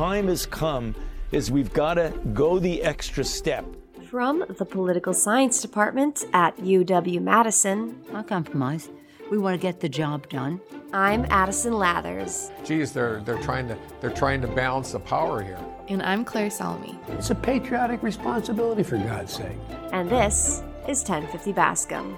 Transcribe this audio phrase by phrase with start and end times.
[0.00, 0.94] time has come
[1.30, 3.66] is we've got to go the extra step.
[4.08, 8.88] From the Political Science Department at UW Madison, I'll compromise.
[9.30, 10.58] We want to get the job done.
[10.94, 12.50] I'm Addison Lathers.
[12.64, 15.60] Geez, they're they're trying to they're trying to balance the power here.
[15.88, 16.98] And I'm Claire Salome.
[17.08, 19.58] It's a patriotic responsibility, for God's sake.
[19.92, 22.16] And this is 1050 Bascom.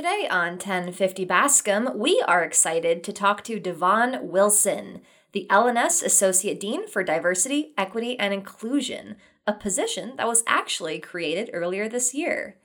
[0.00, 6.58] Today on 1050 Bascom, we are excited to talk to Devon Wilson, the LNS Associate
[6.58, 12.56] Dean for Diversity, Equity, and Inclusion, a position that was actually created earlier this year.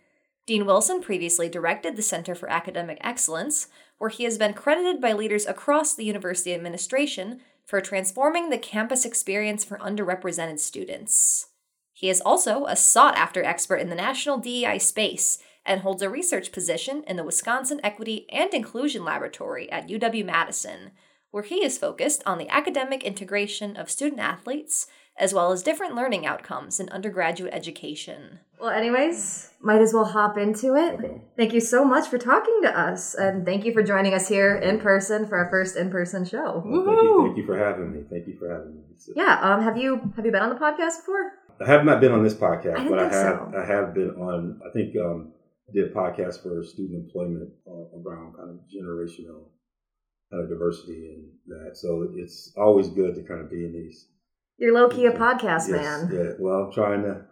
[0.48, 5.12] Dean Wilson previously directed the Center for Academic Excellence, where he has been credited by
[5.12, 11.48] leaders across the university administration for transforming the campus experience for underrepresented students.
[11.92, 16.10] He is also a sought after expert in the national DEI space and holds a
[16.10, 20.92] research position in the Wisconsin Equity and Inclusion Laboratory at UW Madison,
[21.32, 25.96] where he is focused on the academic integration of student athletes as well as different
[25.96, 28.40] learning outcomes in undergraduate education.
[28.60, 30.96] Well, anyways, might as well hop into it.
[30.96, 31.22] Okay.
[31.38, 34.56] Thank you so much for talking to us, and thank you for joining us here
[34.56, 36.64] in person for our first in-person show.
[36.66, 38.04] Well, thank, you, thank you for having me.
[38.10, 38.82] Thank you for having me.
[39.16, 39.40] Yeah.
[39.42, 39.62] Um.
[39.62, 41.34] Have you have you been on the podcast before?
[41.60, 43.54] I have not been on this podcast, I but I have so.
[43.58, 44.62] I have been on.
[44.66, 49.50] I think um, I did a podcast for student employment uh, around kind of generational
[50.32, 51.78] kind of diversity and that.
[51.78, 54.08] So it's always good to kind of be in these
[54.58, 56.10] you're low key a podcast yes, man.
[56.14, 56.32] Yeah.
[56.40, 57.26] Well, I'm trying to.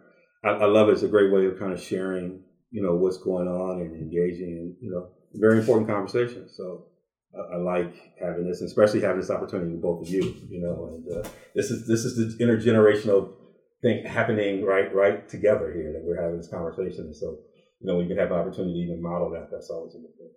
[0.44, 0.92] I, I, love it.
[0.92, 4.48] It's a great way of kind of sharing, you know, what's going on and engaging
[4.48, 6.52] in, you know, very important conversations.
[6.54, 6.86] So
[7.34, 10.34] I, I like having this, especially having this opportunity with both of you.
[10.50, 13.32] You know, and uh, this is this is the intergenerational
[13.80, 17.14] thing happening right right together here that we're having this conversation.
[17.14, 17.38] So
[17.84, 19.48] you know, we can have an opportunity to even model that.
[19.52, 20.30] That's always a good thing.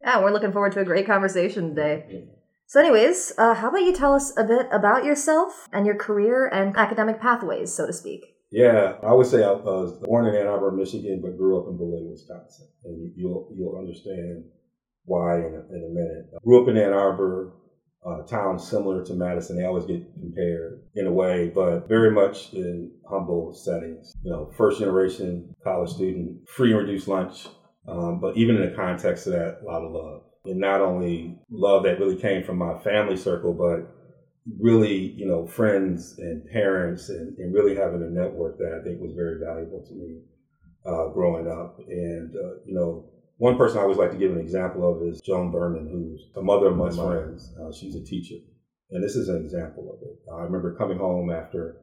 [0.00, 2.06] Yeah, we're looking forward to a great conversation today.
[2.08, 2.20] Yeah.
[2.66, 6.46] So, anyways, uh, how about you tell us a bit about yourself and your career
[6.46, 8.24] and academic pathways, so to speak?
[8.50, 11.76] Yeah, I would say I was born in Ann Arbor, Michigan, but grew up in
[11.76, 14.44] Beloit, Wisconsin, and you'll you'll understand
[15.04, 16.30] why in a, in a minute.
[16.34, 17.52] I grew up in Ann Arbor,
[18.04, 19.56] a town similar to Madison.
[19.56, 24.12] They always get compared in a way, but very much in humble settings.
[24.22, 27.46] You know, first generation college student, free and reduced lunch,
[27.86, 31.38] um, but even in the context of that, a lot of love and not only
[31.50, 33.94] love that really came from my family circle, but
[34.58, 39.00] really, you know, friends and parents and, and really having a network that I think
[39.00, 40.20] was very valuable to me
[40.86, 41.78] uh, growing up.
[41.86, 43.09] And, uh, you know,
[43.40, 46.42] one person I always like to give an example of is Joan Berman, who's a
[46.42, 47.50] mother of my friends.
[47.58, 48.34] Uh, she's a teacher.
[48.90, 50.18] And this is an example of it.
[50.30, 51.78] I remember coming home after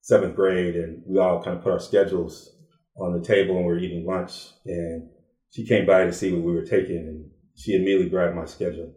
[0.00, 2.56] seventh grade and we all kind of put our schedules
[2.96, 4.52] on the table and we were eating lunch.
[4.64, 5.10] And
[5.50, 8.94] she came by to see what we were taking and she immediately grabbed my schedule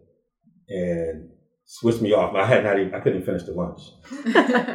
[0.70, 1.28] and
[1.66, 2.34] switched me off.
[2.34, 3.90] I had not even, I couldn't even finish the lunch.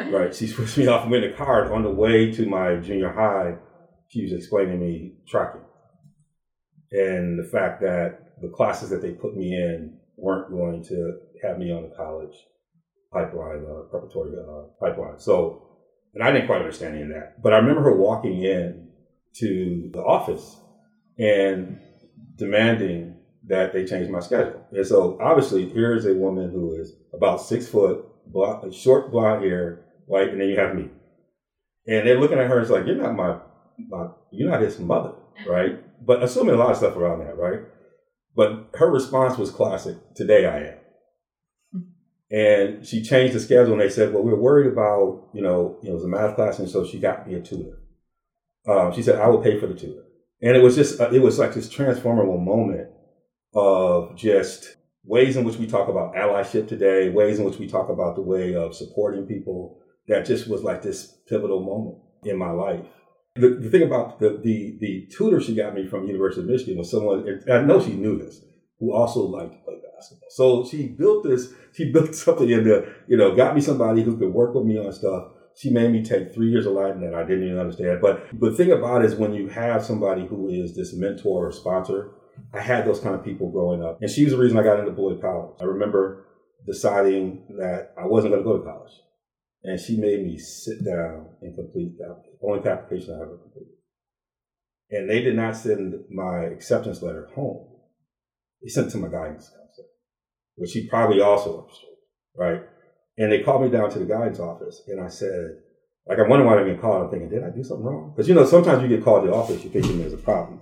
[0.14, 0.36] right.
[0.36, 1.08] She switched me off.
[1.08, 3.56] I'm in the car on the way to my junior high.
[4.10, 5.62] She was explaining to me tracking
[6.92, 11.58] and the fact that the classes that they put me in weren't going to have
[11.58, 12.36] me on the college
[13.12, 15.20] pipeline, uh, preparatory uh, pipeline.
[15.20, 15.68] So,
[16.14, 17.42] and I didn't quite understand any of that.
[17.42, 18.90] But I remember her walking in
[19.36, 20.58] to the office
[21.18, 21.80] and
[22.36, 23.16] demanding
[23.48, 24.66] that they change my schedule.
[24.72, 29.86] And so obviously here's a woman who is about six foot, blonde, short blonde hair,
[30.06, 30.90] white, and then you have me.
[31.88, 33.40] And they're looking at her it's like, you're not my,
[33.90, 35.14] my, you're not his mother,
[35.48, 35.80] right?
[36.04, 37.60] But assuming a lot of stuff around that, right?
[38.36, 39.98] But her response was classic.
[40.16, 40.78] Today I am.
[42.32, 45.90] And she changed the schedule and they said, well, we're worried about, you know, you
[45.90, 46.60] know, it was a math class.
[46.60, 47.80] And so she got me a tutor.
[48.68, 50.04] Um, she said, I will pay for the tutor.
[50.42, 52.88] And it was just, uh, it was like this transformable moment
[53.54, 57.90] of just ways in which we talk about allyship today, ways in which we talk
[57.90, 59.80] about the way of supporting people.
[60.08, 62.86] That just was like this pivotal moment in my life.
[63.36, 66.78] The, the thing about the, the, the tutor she got me from University of Michigan
[66.78, 68.44] was someone, I know she knew this,
[68.80, 70.30] who also liked to play basketball.
[70.30, 74.18] So she built this, she built something in the, you know, got me somebody who
[74.18, 75.30] could work with me on stuff.
[75.56, 78.02] She made me take three years of Latin that I didn't even understand.
[78.02, 81.52] But the thing about it is when you have somebody who is this mentor or
[81.52, 82.12] sponsor,
[82.54, 84.00] I had those kind of people growing up.
[84.02, 85.56] And she was the reason I got into Beloit College.
[85.62, 86.26] I remember
[86.66, 88.92] deciding that I wasn't going to go to college.
[89.64, 93.74] And she made me sit down and complete the only application I ever completed.
[94.90, 97.68] And they did not send my acceptance letter home.
[98.62, 99.88] They sent it to my guidance counselor,
[100.56, 101.90] which she probably also understood,
[102.36, 102.62] right?
[103.18, 105.58] And they called me down to the guidance office and I said,
[106.08, 107.04] like, I'm wondering why they get called.
[107.04, 108.14] I'm thinking, did I do something wrong?
[108.14, 110.60] Because, you know, sometimes you get called to the office, you're thinking there's a problem.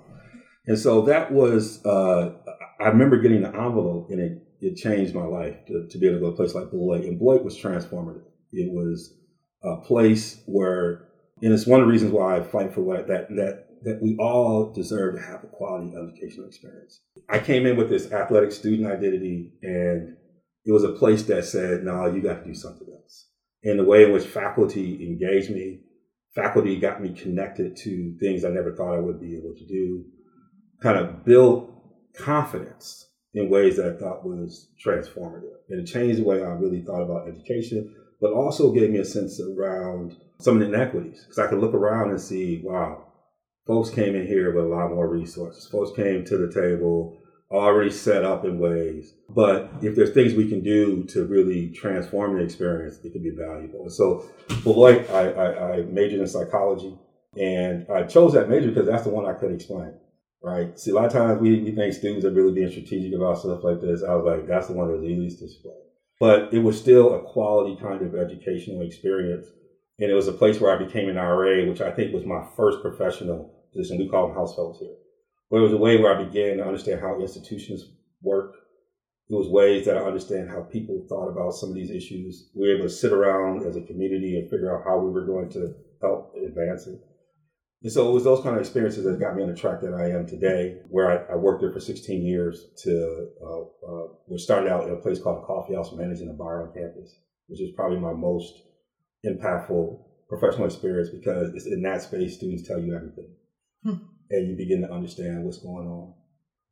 [0.68, 2.34] And so that was, uh,
[2.80, 6.18] I remember getting the envelope and it, it changed my life to, to be able
[6.18, 7.06] to go to a place like Beloit.
[7.06, 8.24] And Beloit was transformative.
[8.52, 9.14] It was
[9.64, 11.08] a place where,
[11.42, 14.18] and it's one of the reasons why I fight for what that, that, that we
[14.20, 17.02] all deserve to have a quality educational experience.
[17.30, 20.18] I came in with this athletic student identity and
[20.66, 23.28] it was a place that said, no, you got to do something else.
[23.64, 25.82] And the way in which faculty engaged me,
[26.36, 30.06] faculty got me connected to things I never thought I would be able to do,
[30.82, 31.72] kind of built
[32.16, 35.58] confidence in ways that I thought was transformative.
[35.70, 39.06] And it changed the way I really thought about education, but also gave me a
[39.06, 41.24] sense around some of the inequities.
[41.24, 43.06] Because I could look around and see, wow,
[43.66, 45.68] folks came in here with a lot more resources.
[45.68, 47.20] Folks came to the table
[47.52, 49.14] already set up in ways.
[49.30, 53.32] But if there's things we can do to really transform the experience, it can be
[53.32, 53.90] valuable.
[53.90, 54.30] So,
[54.64, 56.96] Beloit, I, I, I majored in psychology,
[57.38, 59.94] and I chose that major because that's the one I could explain.
[60.42, 60.80] Right.
[60.80, 63.62] See, a lot of times we, we think students are really being strategic about stuff
[63.62, 64.04] like this.
[64.04, 65.76] I was like, that's the one that's easiest to explain.
[66.20, 69.48] But it was still a quality kind of educational experience.
[70.00, 72.46] And it was a place where I became an RA, which I think was my
[72.56, 73.98] first professional position.
[73.98, 74.96] We call them house fellows here.
[75.50, 77.84] But it was a way where I began to understand how institutions
[78.22, 78.54] work.
[79.30, 82.50] It was ways that I understand how people thought about some of these issues.
[82.56, 85.26] We were able to sit around as a community and figure out how we were
[85.26, 87.00] going to help advance it.
[87.82, 89.94] And so it was those kind of experiences that got me on the track that
[89.94, 94.38] I am today, where I, I worked there for 16 years to, uh, uh, we
[94.38, 97.16] started out in a place called a coffee house managing a bar on campus,
[97.48, 98.54] which is probably my most
[99.26, 103.34] impactful professional experience because it's in that space students tell you everything.
[103.84, 103.96] Hmm
[104.30, 106.14] and you begin to understand what's going on.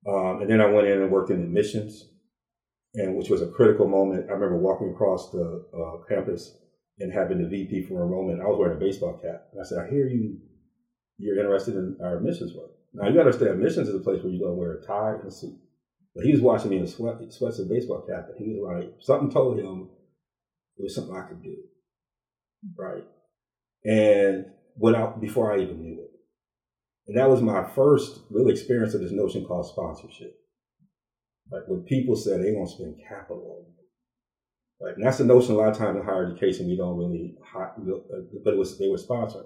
[0.07, 2.09] Um, and then I went in and worked in admissions,
[2.94, 4.30] and which was a critical moment.
[4.30, 6.56] I remember walking across the uh, campus
[7.00, 8.42] and having the VP for enrollment.
[8.42, 10.39] I was wearing a baseball cap, and I said, "I hear you.
[11.17, 12.71] You're interested in our admissions work.
[12.93, 15.31] Now you understand, admissions is a place where you go wear a tie and a
[15.31, 15.57] suit."
[16.15, 18.83] But he was watching me in a sweat, sweats and baseball cap, and he was
[18.83, 19.89] like, something told him
[20.77, 21.57] it was something I could do,
[22.75, 23.05] right?
[23.85, 26.11] And without before I even knew it.
[27.07, 30.35] And that was my first real experience of this notion called sponsorship.
[31.51, 34.85] Like when people said they gonna spend capital on.
[34.85, 34.95] Right?
[34.95, 37.67] And that's the notion a lot of times in higher education we don't really, uh,
[38.43, 39.45] but it was, they were sponsored.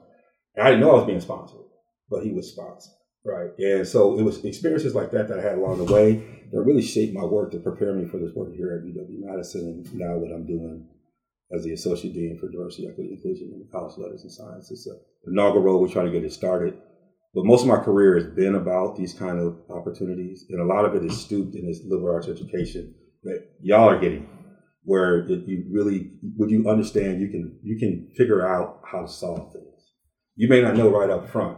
[0.56, 1.65] And I didn't know I was being sponsored,
[2.09, 2.94] but he was sponsored.
[3.24, 3.51] Right.
[3.59, 6.15] And so it was experiences like that that I had along the way
[6.51, 9.62] that really shaped my work to prepare me for this work here at UW Madison
[9.62, 10.88] and now what I'm doing
[11.56, 14.71] as the Associate Dean for Diversity, Equity, Inclusion in the College of Letters and Science.
[14.71, 15.80] It's an inaugural.
[15.80, 16.74] We're trying to get it started
[17.33, 20.83] but most of my career has been about these kind of opportunities, and a lot
[20.83, 22.94] of it is stooped in this liberal arts education
[23.24, 24.27] that y'all are getting,
[24.83, 29.53] where you really, when you understand, you can you can figure out how to solve
[29.53, 29.65] things.
[30.36, 31.57] You may not know right up front,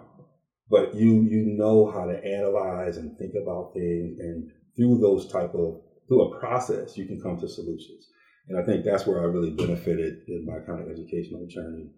[0.70, 5.54] but you you know how to analyze and think about things, and through those type
[5.54, 8.08] of through a process, you can come to solutions.
[8.50, 11.90] And I think that's where I really benefited in my kind of educational journey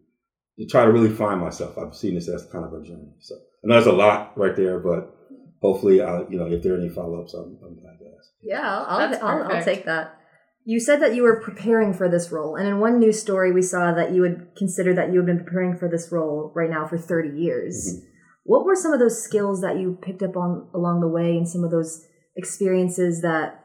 [0.59, 1.77] to try to really find myself.
[1.77, 3.13] I've seen this as kind of a journey.
[3.19, 5.15] So I know there's a lot right there, but
[5.61, 8.29] hopefully, I'll, you know, if there are any follow ups, I'm, I'm glad to ask.
[8.41, 10.19] Yeah, I'll, I'll, I'll, take that.
[10.67, 13.61] You said that you were preparing for this role, and in one news story, we
[13.61, 16.87] saw that you would consider that you had been preparing for this role right now
[16.87, 17.87] for 30 years.
[17.87, 18.07] Mm-hmm.
[18.45, 21.47] What were some of those skills that you picked up on along the way, and
[21.47, 22.03] some of those
[22.35, 23.63] experiences that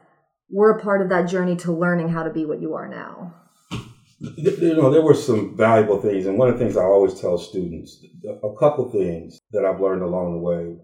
[0.51, 3.33] were a part of that journey to learning how to be what you are now?
[4.19, 6.27] you know, there were some valuable things.
[6.27, 10.03] And one of the things I always tell students, a couple things that I've learned
[10.03, 10.75] along the way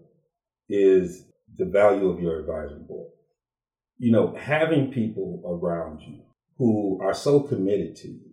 [0.68, 1.24] is
[1.56, 3.12] the value of your advisory board.
[3.98, 6.22] You know, having people around you
[6.56, 8.30] who are so committed to you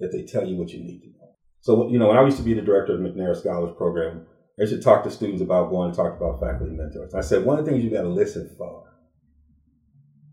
[0.00, 1.30] that they tell you what you need to know.
[1.60, 4.26] So, you know, when I used to be the director of the McNair Scholars Program,
[4.58, 7.14] I used to talk to students about going to talk about faculty mentors.
[7.14, 8.84] I said, one of the things you got to listen for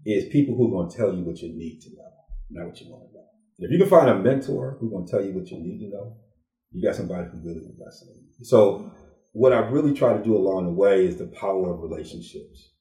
[0.05, 2.11] is people who are going to tell you what you need to know,
[2.49, 3.25] not what you want to know.
[3.59, 5.89] If you can find a mentor who's going to tell you what you need to
[5.95, 6.17] know,
[6.71, 8.45] you got somebody who really invests in you.
[8.45, 8.91] So,
[9.33, 12.73] what I really try to do along the way is the power of relationships,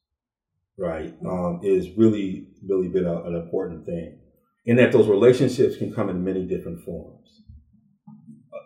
[0.81, 1.15] right?
[1.27, 4.19] Um, is really, really been a, an important thing.
[4.67, 7.43] And that those relationships can come in many different forms.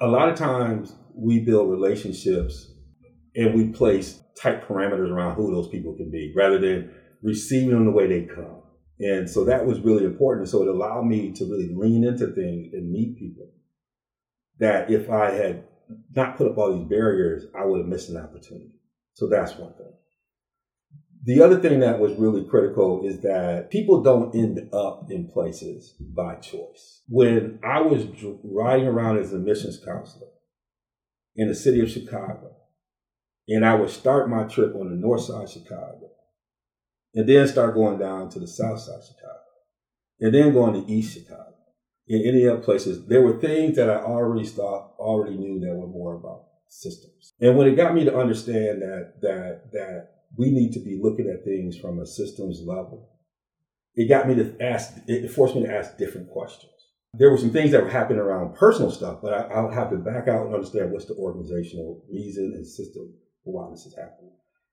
[0.01, 2.73] A lot of times we build relationships
[3.37, 6.93] and we place tight parameters around who those people can be rather than
[7.23, 8.63] receiving them the way they come.
[9.01, 10.49] And so that was really important.
[10.49, 13.51] So it allowed me to really lean into things and meet people
[14.59, 15.65] that if I had
[16.15, 18.71] not put up all these barriers, I would have missed an opportunity.
[19.15, 19.84] So that's one thing.
[21.25, 25.95] The other thing that was really critical is that people don't end up in places
[25.99, 27.03] by choice.
[27.09, 28.05] When I was
[28.43, 30.29] riding around as a admissions counselor
[31.35, 32.57] in the city of Chicago,
[33.49, 36.11] And I would start my trip on the north side of Chicago
[37.15, 39.41] and then start going down to the south side of Chicago
[40.21, 41.55] and then going to east Chicago
[42.07, 43.07] in any other places.
[43.07, 47.35] There were things that I already thought, already knew that were more about systems.
[47.41, 51.29] And when it got me to understand that, that, that we need to be looking
[51.29, 53.11] at things from a systems level,
[53.95, 56.73] it got me to ask, it forced me to ask different questions.
[57.17, 59.97] There were some things that were happening around personal stuff, but I, I'll have to
[59.97, 63.15] back out and understand what's the organizational reason and system
[63.45, 64.33] for why this is happening.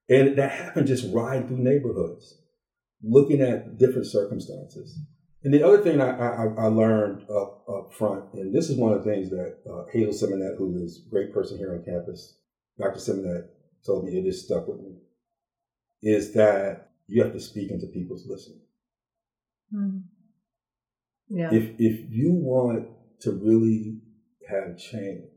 [0.09, 2.41] And that happened just riding through neighborhoods,
[3.03, 4.99] looking at different circumstances.
[5.43, 8.93] And the other thing I, I, I learned up, up front, and this is one
[8.93, 12.37] of the things that uh, Hazel Symonette, who is a great person here on campus,
[12.77, 12.99] Dr.
[12.99, 13.47] Symonette
[13.85, 14.97] told me it is stuck with me,
[16.01, 18.61] is that you have to speak into people's listening.
[19.73, 20.03] Mm.
[21.29, 21.49] Yeah.
[21.51, 22.87] If if you want
[23.21, 23.99] to really
[24.49, 25.29] have change,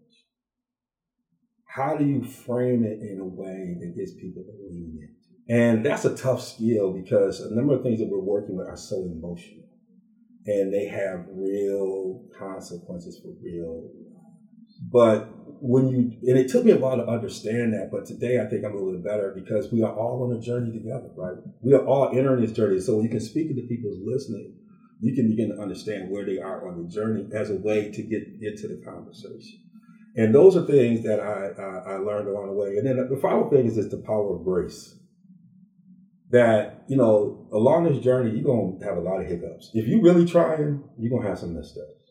[1.66, 5.14] how do you frame it in a way that gets people to lean in?
[5.46, 8.76] And that's a tough skill because a number of things that we're working with are
[8.76, 9.64] so emotional
[10.46, 13.90] and they have real consequences for real.
[14.90, 15.28] But
[15.66, 18.64] when you, and it took me a while to understand that, but today I think
[18.64, 21.38] I'm a little bit better because we are all on a journey together, right?
[21.62, 22.80] We are all entering this journey.
[22.80, 24.58] So when you can speak to the people's listening,
[25.00, 28.02] you can begin to understand where they are on the journey as a way to
[28.02, 29.60] get into the conversation.
[30.16, 32.76] And those are things that I, I, I learned along the way.
[32.76, 34.94] And then the final thing is just the power of grace
[36.28, 39.70] that, you know, along this journey, you're going to have a lot of hiccups.
[39.72, 42.03] If you're really trying, you're going to have some missteps.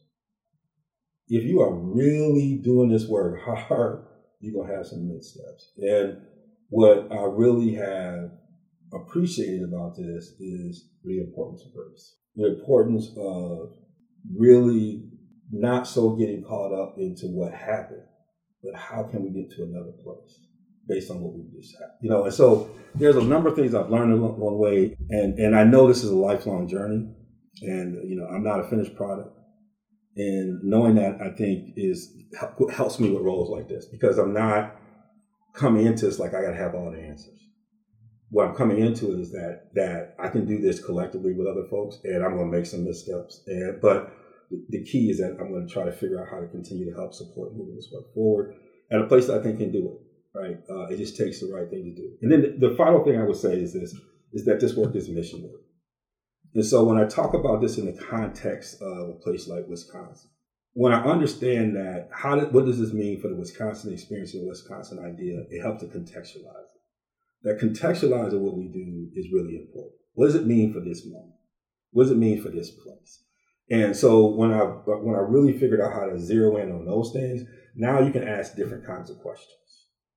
[1.27, 4.05] If you are really doing this work hard,
[4.39, 5.71] you're to have some missteps.
[5.77, 6.17] And
[6.69, 8.31] what I really have
[8.93, 13.73] appreciated about this is the importance of grace, the importance of
[14.35, 15.09] really
[15.51, 18.03] not so getting caught up into what happened,
[18.61, 20.39] but how can we get to another place?
[20.87, 21.89] based on what we just had.
[22.01, 25.37] You know, and so there's a number of things I've learned along the way, and
[25.39, 27.07] and I know this is a lifelong journey,
[27.61, 29.35] and you know I'm not a finished product,
[30.15, 32.15] and knowing that I think is
[32.71, 34.75] helps me with roles like this because I'm not
[35.53, 37.39] coming into this like I got to have all the answers.
[38.29, 41.99] What I'm coming into is that that I can do this collectively with other folks,
[42.03, 44.11] and I'm going to make some missteps, and but
[44.69, 46.95] the key is that I'm going to try to figure out how to continue to
[46.95, 48.55] help support moving this work forward
[48.91, 50.57] at a place that I think can do it right?
[50.69, 52.17] Uh, it just takes the right thing to do.
[52.21, 53.95] And then the, the final thing I would say is this:
[54.33, 55.61] is that this work is mission work.
[56.53, 60.29] And so when I talk about this in the context of a place like Wisconsin,
[60.73, 64.43] when I understand that, how did, what does this mean for the Wisconsin experience and
[64.43, 65.43] the Wisconsin idea?
[65.49, 66.81] It helps to contextualize it.
[67.43, 69.99] That contextualizing what we do is really important.
[70.13, 71.35] What does it mean for this moment?
[71.91, 73.23] What does it mean for this place?
[73.69, 77.11] And so when I when I really figured out how to zero in on those
[77.13, 77.43] things,
[77.75, 79.63] now you can ask different kinds of questions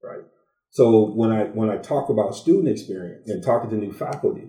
[0.07, 0.25] right?
[0.71, 4.49] So when I when I talk about student experience and talking to new faculty,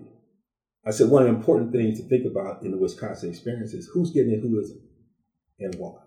[0.88, 3.90] I said one of the important things to think about in the Wisconsin experience is
[3.92, 4.80] who's getting it, who isn't,
[5.60, 6.00] and why.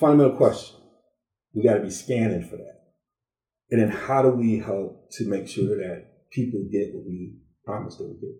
[0.00, 0.76] Fundamental question.
[1.54, 2.84] We got to be scanning for that.
[3.70, 7.34] And then how do we help to make sure that people get what we
[7.66, 8.30] promised they would get?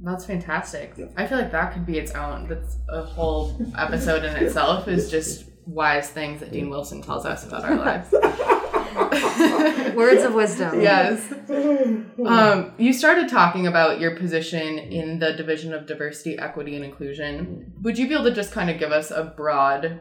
[0.00, 0.94] That's fantastic.
[0.96, 1.06] Yeah.
[1.14, 2.48] I feel like that could be its own.
[2.48, 4.88] That's a whole episode in itself.
[4.88, 8.08] Is just wise things that Dean Wilson tells us about our lives.
[9.96, 10.80] Words of wisdom.
[10.80, 11.32] Yes.
[12.22, 17.72] Um, you started talking about your position in the Division of Diversity, Equity, and Inclusion.
[17.82, 20.00] Would you be able to just kind of give us a broad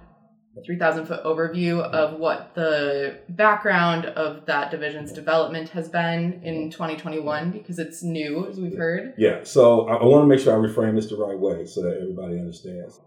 [0.65, 7.51] 3,000 foot overview of what the background of that division's development has been in 2021
[7.51, 9.13] because it's new, as we've heard?
[9.17, 11.81] Yeah, so I, I want to make sure I reframe this the right way so
[11.83, 13.00] that everybody understands.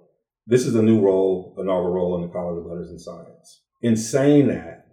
[0.47, 3.63] This is a new role, a novel role in the College of Letters and Science.
[3.83, 4.84] In saying that,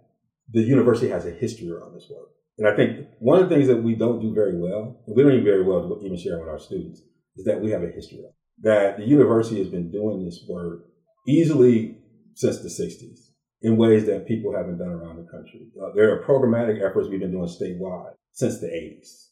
[0.52, 2.28] the university has a history around this work.
[2.58, 5.22] And I think one of the things that we don't do very well, and we
[5.22, 7.00] don't even very well even share with our students,
[7.36, 8.32] is that we have a history of
[8.62, 10.84] that the university has been doing this work
[11.26, 11.98] easily
[12.34, 13.30] since the 60s
[13.62, 15.68] in ways that people haven't done around the country.
[15.80, 19.28] Uh, there are programmatic efforts we've been doing statewide since the 80s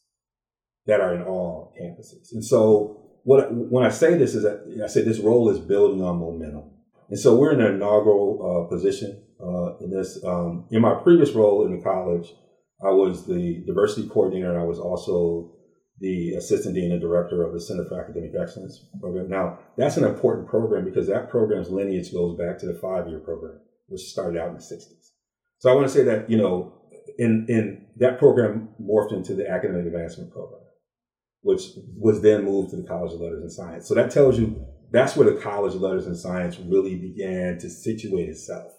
[0.85, 2.33] that are in all campuses.
[2.33, 6.01] And so what, when I say this is that I say this role is building
[6.01, 6.71] on momentum.
[7.09, 10.23] And so we're in an inaugural uh, position uh, in this.
[10.23, 12.33] Um, in my previous role in the college,
[12.83, 15.51] I was the diversity coordinator, and I was also
[15.99, 19.29] the assistant dean and director of the Center for Academic Excellence program.
[19.29, 23.59] Now, that's an important program because that program's lineage goes back to the five-year program,
[23.87, 25.11] which started out in the 60s.
[25.59, 26.73] So I want to say that, you know,
[27.19, 30.61] in, in that program morphed into the academic advancement program,
[31.41, 31.61] which
[31.95, 33.87] was then moved to the College of Letters and Science.
[33.87, 37.69] So that tells you that's where the College of Letters and Science really began to
[37.69, 38.73] situate itself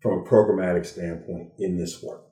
[0.00, 2.24] from a programmatic standpoint in this work.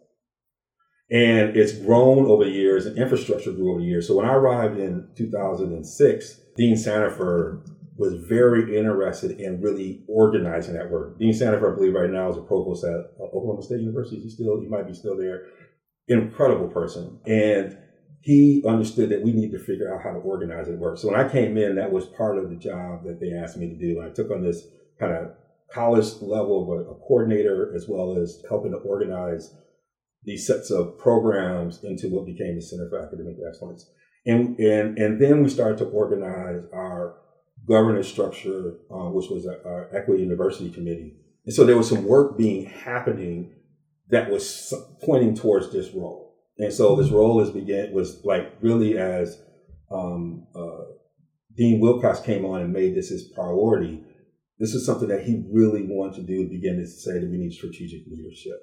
[1.11, 4.09] And it's grown over the years and infrastructure grew over the years.
[4.09, 7.63] So when I arrived in 2006, Dean Sandefur
[7.97, 11.19] was very interested in really organizing that work.
[11.19, 14.21] Dean Sandefur, I believe right now is a provost at uh, Oklahoma State University.
[14.21, 15.47] He still, he might be still there.
[16.09, 17.21] Incredible person.
[17.25, 17.79] And
[18.21, 20.99] he understood that we need to figure out how to organize it work.
[20.99, 23.69] So when I came in, that was part of the job that they asked me
[23.69, 24.01] to do.
[24.01, 24.67] And I took on this
[24.99, 25.31] kind of
[25.73, 29.55] college level of a, coordinator as well as helping to organize
[30.25, 33.91] these sets of programs into what became the Center for Academic Excellence.
[34.25, 37.17] And, and, and then we started to organize our
[37.69, 41.17] governance structure, uh, which was our Equity University Committee.
[41.45, 43.53] And so there was some work being happening
[44.09, 46.35] that was pointing towards this role.
[46.59, 49.41] And so this role is began was like really as
[49.91, 50.85] um, uh,
[51.57, 54.03] Dean Wilcox came on and made this his priority.
[54.59, 56.49] This is something that he really wanted to do.
[56.49, 58.61] Begin to say that we need strategic leadership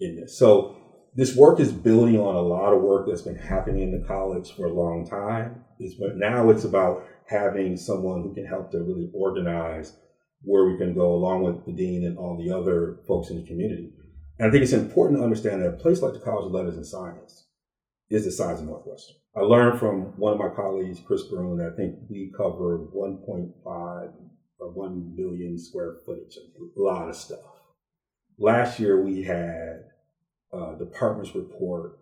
[0.00, 0.38] in this.
[0.38, 0.76] So
[1.14, 4.52] this work is building on a lot of work that's been happening in the college
[4.52, 5.64] for a long time.
[5.78, 9.96] It's, but now it's about having someone who can help to really organize
[10.42, 13.46] where we can go along with the dean and all the other folks in the
[13.46, 13.92] community.
[14.38, 16.76] And I think it's important to understand that a place like the College of Letters
[16.76, 17.46] and Science
[18.10, 19.16] is the size of Northwestern.
[19.34, 24.12] I learned from one of my colleagues, Chris Brown, that I think we cover 1.5
[24.66, 27.38] or 1 million square footage, a lot of stuff.
[28.38, 29.84] Last year we had
[30.52, 31.98] uh, departments report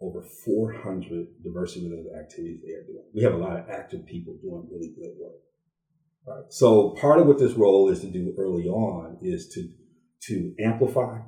[0.00, 3.04] over 400 diversity related activities they are doing.
[3.14, 5.40] We have a lot of active people doing really good work.
[6.26, 6.52] Right.
[6.52, 9.68] So part of what this role is to do early on is to
[10.28, 11.18] to amplify.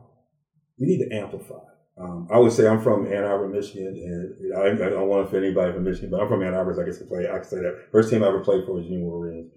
[0.78, 1.64] We need to amplify.
[1.96, 5.28] Um, I would say I'm from Ann Arbor, Michigan, and I, I don't want to
[5.28, 7.28] offend anybody from Michigan, but I'm from Ann Arbor, so I guess to play.
[7.28, 9.50] I can say that first team I ever played for was Union Wolverines.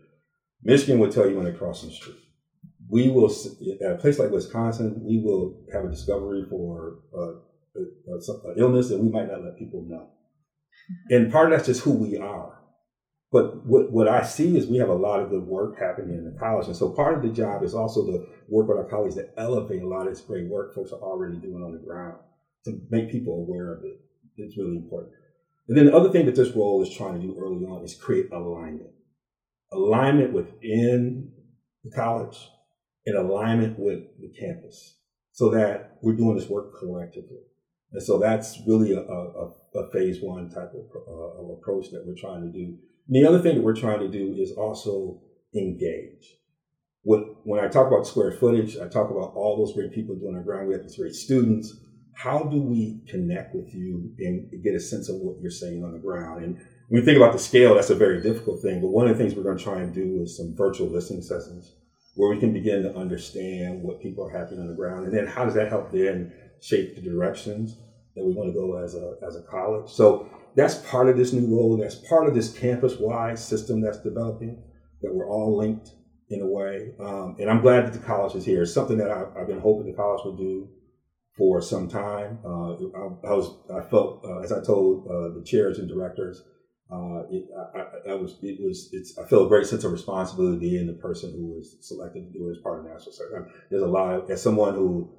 [0.68, 2.28] Michigan will tell you when they cross the street
[2.90, 3.32] we will
[3.82, 8.52] at a place like Wisconsin, we will have a discovery for uh, uh, uh an
[8.52, 10.10] uh, illness that we might not let people know,
[11.10, 12.54] and part of that's just who we are.
[13.30, 16.24] But what, what I see is we have a lot of good work happening in
[16.24, 16.68] the college.
[16.68, 19.82] And so part of the job is also to work with our colleagues to elevate
[19.82, 22.20] a lot of this great work folks are already doing on the ground
[22.64, 24.00] to make people aware of it.
[24.38, 25.12] It's really important.
[25.68, 27.96] And then the other thing that this role is trying to do early on is
[27.96, 28.92] create alignment.
[29.72, 31.32] Alignment within
[31.84, 32.38] the college,
[33.06, 34.98] in alignment with the campus
[35.32, 37.38] so that we're doing this work collectively.
[37.94, 42.04] And so that's really a, a, a phase one type of, uh, of, approach that
[42.06, 42.76] we're trying to do.
[43.08, 45.22] And the other thing that we're trying to do is also
[45.56, 46.36] engage.
[47.04, 50.36] What, when I talk about square footage, I talk about all those great people doing
[50.36, 50.68] our ground.
[50.68, 51.74] We have these great students.
[52.14, 55.94] How do we connect with you and get a sense of what you're saying on
[55.94, 56.44] the ground?
[56.44, 58.82] And when you think about the scale, that's a very difficult thing.
[58.82, 61.22] But one of the things we're going to try and do is some virtual listening
[61.22, 61.74] sessions
[62.16, 65.28] where we can begin to understand what people are happening on the ground, and then
[65.28, 67.78] how does that help then shape the directions
[68.16, 69.90] that we want to go as a as a college.
[69.90, 71.78] So that's part of this new role.
[71.78, 74.64] That's part of this campus-wide system that's developing.
[75.04, 75.92] That we're all linked
[76.30, 78.64] in a way, um, and I'm glad that the college is here.
[78.64, 80.68] It's something that I, have been hoping the college would do
[81.38, 82.40] for some time.
[82.44, 86.42] Uh, I, I, was I felt uh, as I told uh, the chairs and directors
[86.90, 87.46] uh, it,
[87.76, 90.94] I, I, was, it was, it's, I feel a great sense of responsibility being the
[90.94, 93.52] person who was selected to do it as part of national service.
[93.70, 95.12] There's a lot of, as someone who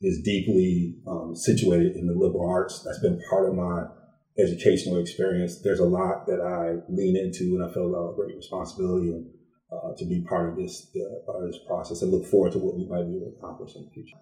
[0.00, 3.86] is deeply um, situated in the liberal arts, that's been part of my
[4.38, 5.62] educational experience.
[5.62, 9.26] There's a lot that I lean into, and I feel a great responsibility and,
[9.72, 12.58] uh, to be part of this, uh, part of this process, and look forward to
[12.58, 14.16] what we might be able to accomplish in the future.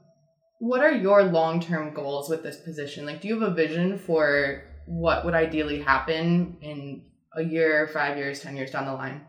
[0.60, 3.04] What are your long term goals with this position?
[3.04, 7.04] Like, do you have a vision for what would ideally happen in
[7.36, 9.26] a year, five years, ten years down the line?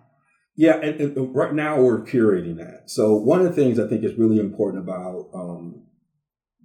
[0.55, 2.89] Yeah, and, and right now we're curating that.
[2.89, 5.85] So one of the things I think is really important about um,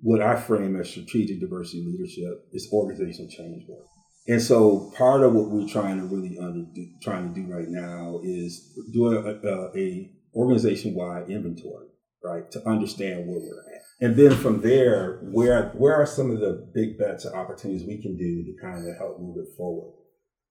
[0.01, 3.87] what I frame as strategic diversity leadership is organizational change work.
[4.29, 6.67] And so part of what we're trying to really under,
[7.03, 11.89] trying to do right now is do a, a, a organization wide inventory,
[12.23, 13.83] right, to understand where we're at.
[14.01, 18.01] And then from there, where where are some of the big bets or opportunities we
[18.01, 19.93] can do to kind of help move it forward?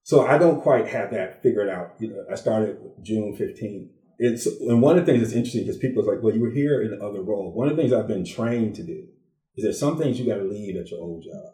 [0.03, 1.95] So I don't quite have that figured out.
[1.99, 3.89] You know, I started June 15th.
[4.19, 6.51] It's and one of the things that's interesting because people are like, well, you were
[6.51, 7.53] here in the other role.
[7.53, 9.05] One of the things I've been trained to do
[9.55, 11.53] is that some things you got to leave at your old job.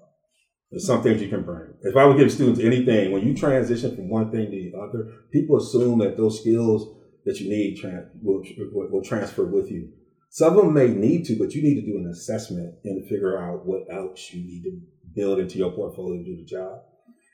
[0.72, 1.74] There's some things you can bring.
[1.84, 5.12] If I would give students anything, when you transition from one thing to the other,
[5.32, 7.82] people assume that those skills that you need
[8.22, 9.90] will, will, will transfer with you.
[10.36, 13.42] Some of them may need to, but you need to do an assessment and figure
[13.42, 14.82] out what else you need to
[15.16, 16.82] build into your portfolio to do the job.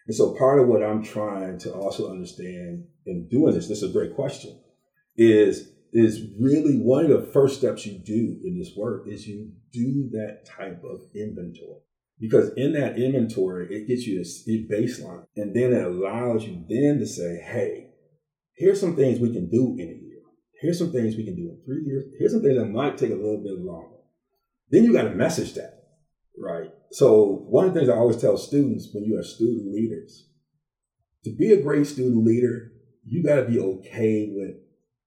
[0.06, 3.90] And so part of what I'm trying to also understand in doing this, this is
[3.90, 4.56] a great question,
[5.18, 9.52] is is really one of the first steps you do in this work is you
[9.74, 11.82] do that type of inventory.
[12.20, 15.26] Because in that inventory, it gets you to baseline.
[15.36, 17.88] And then it allows you then to say, hey,
[18.54, 20.11] here's some things we can do in a year.
[20.62, 22.06] Here's some things we can do in three years.
[22.19, 23.97] Here's some things that might take a little bit longer.
[24.69, 25.88] Then you got to message that,
[26.38, 26.69] right?
[26.91, 30.28] So one of the things I always tell students when you are student leaders,
[31.24, 32.71] to be a great student leader,
[33.04, 34.56] you got to be okay with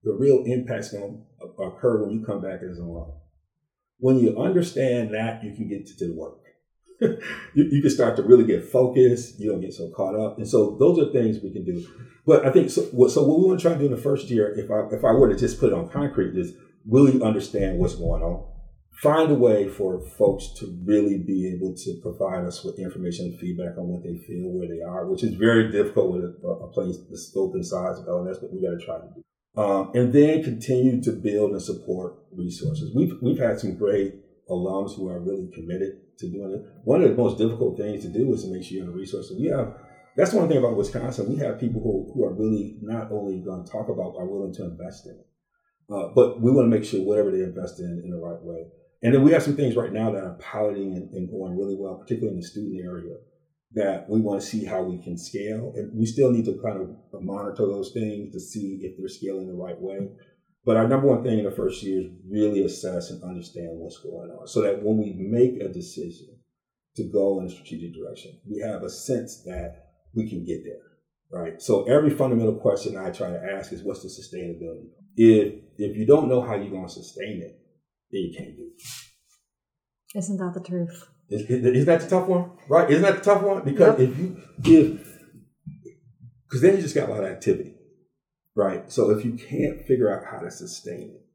[0.03, 3.13] the real impact's going to occur when you come back as alum.
[3.99, 6.44] When you understand that, you can get to the work.
[7.01, 7.19] you,
[7.55, 9.41] you, can start to really get focused.
[9.41, 10.39] You don't get so caught up.
[10.39, 11.87] And so those are things we can do.
[12.27, 12.83] But I think so.
[12.85, 14.95] What, so what we want to try to do in the first year, if I
[14.95, 16.55] if I were to just put it on concrete, is
[16.89, 18.47] really understand what's going on.
[19.03, 23.39] Find a way for folks to really be able to provide us with information and
[23.41, 26.69] feedback on what they feel, where they are, which is very difficult with a, a
[26.69, 29.23] place the scope and size of LNS, but we got to try to do.
[29.61, 32.93] Um, and then continue to build and support resources.
[32.95, 34.15] We've we've had some great
[34.49, 36.63] alums who are really committed to doing it.
[36.85, 39.37] One of the most difficult things to do is to make sure you have resources.
[39.39, 39.75] We have
[40.17, 41.29] that's one thing about Wisconsin.
[41.29, 44.55] We have people who, who are really not only going to talk about, are willing
[44.55, 45.27] to invest in it.
[45.93, 48.67] Uh, but we want to make sure whatever they invest in in the right way.
[49.03, 51.77] And then we have some things right now that are piloting and, and going really
[51.77, 53.17] well, particularly in the student area,
[53.73, 55.73] that we want to see how we can scale.
[55.77, 59.49] And we still need to kind of monitor those things to see if they're scaling
[59.49, 60.09] the right way.
[60.65, 63.99] But our number one thing in the first year is really assess and understand what's
[63.99, 66.39] going on so that when we make a decision
[66.97, 71.41] to go in a strategic direction, we have a sense that we can get there,
[71.41, 71.61] right?
[71.61, 74.89] So every fundamental question I try to ask is what's the sustainability?
[75.17, 77.59] If if you don't know how you're going to sustain it,
[78.11, 80.19] then you can't do it.
[80.19, 81.09] Isn't that the truth?
[81.29, 82.89] Is, is, that the tough one, right?
[82.89, 83.65] Isn't that the tough one?
[83.65, 84.09] Because yep.
[84.09, 85.19] if you if
[86.45, 87.74] because then you just got a lot of activity,
[88.55, 88.91] right?
[88.91, 91.27] So if you can't figure out how to sustain it,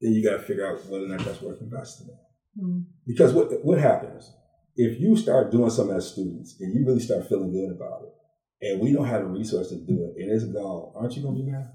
[0.00, 2.64] then you got to figure out whether or not that's worth investing in.
[2.64, 2.84] Mm.
[3.06, 4.32] Because what what happens
[4.76, 8.66] if you start doing something as students and you really start feeling good about it,
[8.66, 11.36] and we don't have the resources to do it, and it's gone, aren't you going
[11.36, 11.70] to be mad?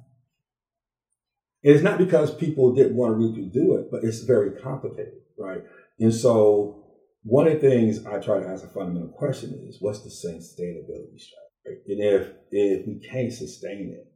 [1.63, 5.21] And it's not because people didn't want to really do it, but it's very complicated,
[5.37, 5.61] right?
[5.99, 6.83] And so
[7.23, 11.19] one of the things I try to ask a fundamental question is, what's the sustainability
[11.19, 11.41] strategy?
[11.65, 11.77] Right?
[11.87, 14.11] And if if we can't sustain it,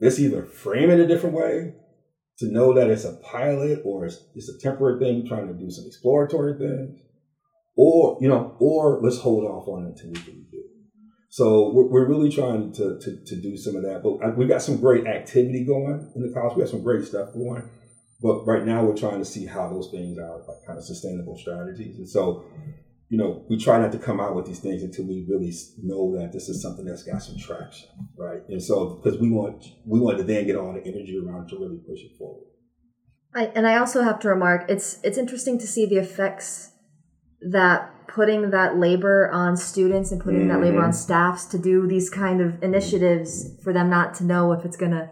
[0.00, 1.74] let's either frame it a different way
[2.38, 5.70] to know that it's a pilot or it's, it's a temporary thing, trying to do
[5.70, 6.98] some exploratory things,
[7.76, 10.62] or you know, or let's hold off on it until we can do.
[11.28, 14.02] So we're, we're really trying to, to, to do some of that.
[14.02, 16.56] But we've got some great activity going in the college.
[16.56, 17.62] We have some great stuff going.
[18.20, 21.38] But right now we're trying to see how those things are like kind of sustainable
[21.38, 21.98] strategies.
[21.98, 22.44] And so,
[23.10, 26.16] you know, we try not to come out with these things until we really know
[26.16, 28.40] that this is something that's got some traction, right?
[28.48, 31.58] And so because we want we want to then get all the energy around to
[31.58, 32.46] really push it forward.
[33.34, 36.70] I, and I also have to remark it's it's interesting to see the effects
[37.50, 40.48] that putting that labor on students and putting mm-hmm.
[40.50, 40.92] that labor on mm-hmm.
[40.92, 44.92] staffs to do these kind of initiatives for them not to know if it's going
[44.92, 45.10] to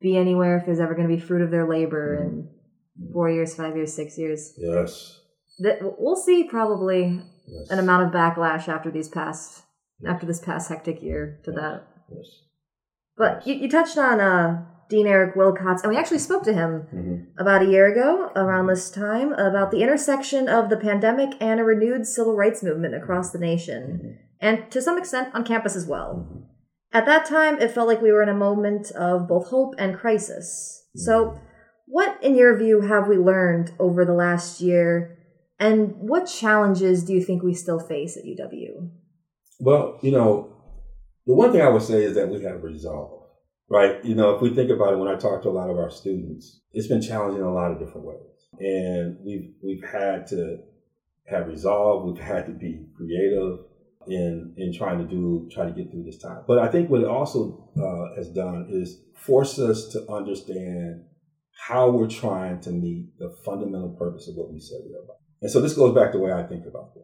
[0.00, 2.48] be anywhere, if there's ever going to be fruit of their labor in
[3.12, 4.52] four years, five years, six years.
[4.58, 5.20] Yes.
[5.60, 7.70] That we'll see probably yes.
[7.70, 9.62] an amount of backlash after these past
[10.00, 10.12] yes.
[10.12, 11.60] after this past hectic year to yes.
[11.60, 11.82] that.
[12.14, 12.26] Yes.
[13.16, 16.86] But you, you touched on uh, Dean Eric Wilcox, and we actually spoke to him
[16.94, 17.40] mm-hmm.
[17.40, 21.64] about a year ago around this time about the intersection of the pandemic and a
[21.64, 24.12] renewed civil rights movement across the nation, mm-hmm.
[24.40, 26.26] and to some extent on campus as well.
[26.28, 26.44] Mm-hmm.
[26.94, 29.96] At that time, it felt like we were in a moment of both hope and
[29.96, 30.86] crisis.
[30.94, 31.38] So, mm-hmm.
[31.86, 35.16] what, in your view, have we learned over the last year,
[35.66, 38.90] and what challenges do you think we still face at UW?
[39.60, 40.56] Well, you know,
[41.26, 43.22] the one thing I would say is that we have resolve
[43.72, 44.04] right?
[44.04, 45.90] You know, if we think about it, when I talk to a lot of our
[45.90, 50.58] students, it's been challenging in a lot of different ways, and we've we've had to
[51.26, 52.04] have resolve.
[52.04, 53.60] We've had to be creative
[54.06, 56.42] in in trying to do try to get through this time.
[56.46, 61.04] But I think what it also uh, has done is force us to understand
[61.66, 65.21] how we're trying to meet the fundamental purpose of what we said we are about.
[65.42, 67.02] And so this goes back to the way I think about this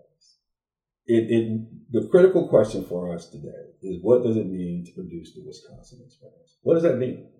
[1.08, 5.34] it, it, the critical question for us today is what does it mean to produce
[5.34, 6.58] the Wisconsin experience?
[6.60, 7.30] What does that mean?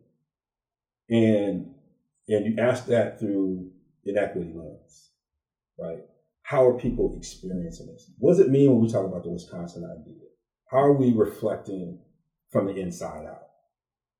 [1.11, 1.75] And
[2.29, 3.71] and you ask that through
[4.05, 5.11] inequity lens,
[5.79, 6.01] right?
[6.43, 8.11] How are people experiencing this?
[8.19, 10.29] What does it mean when we talk about the Wisconsin idea?
[10.71, 11.99] How are we reflecting
[12.51, 13.49] from the inside out,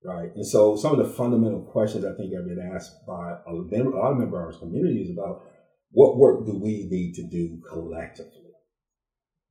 [0.05, 0.31] right?
[0.35, 3.93] And so some of the fundamental questions I think have been asked by a, member,
[3.93, 5.43] a lot of members of our community is about
[5.91, 8.49] what work do we need to do collectively?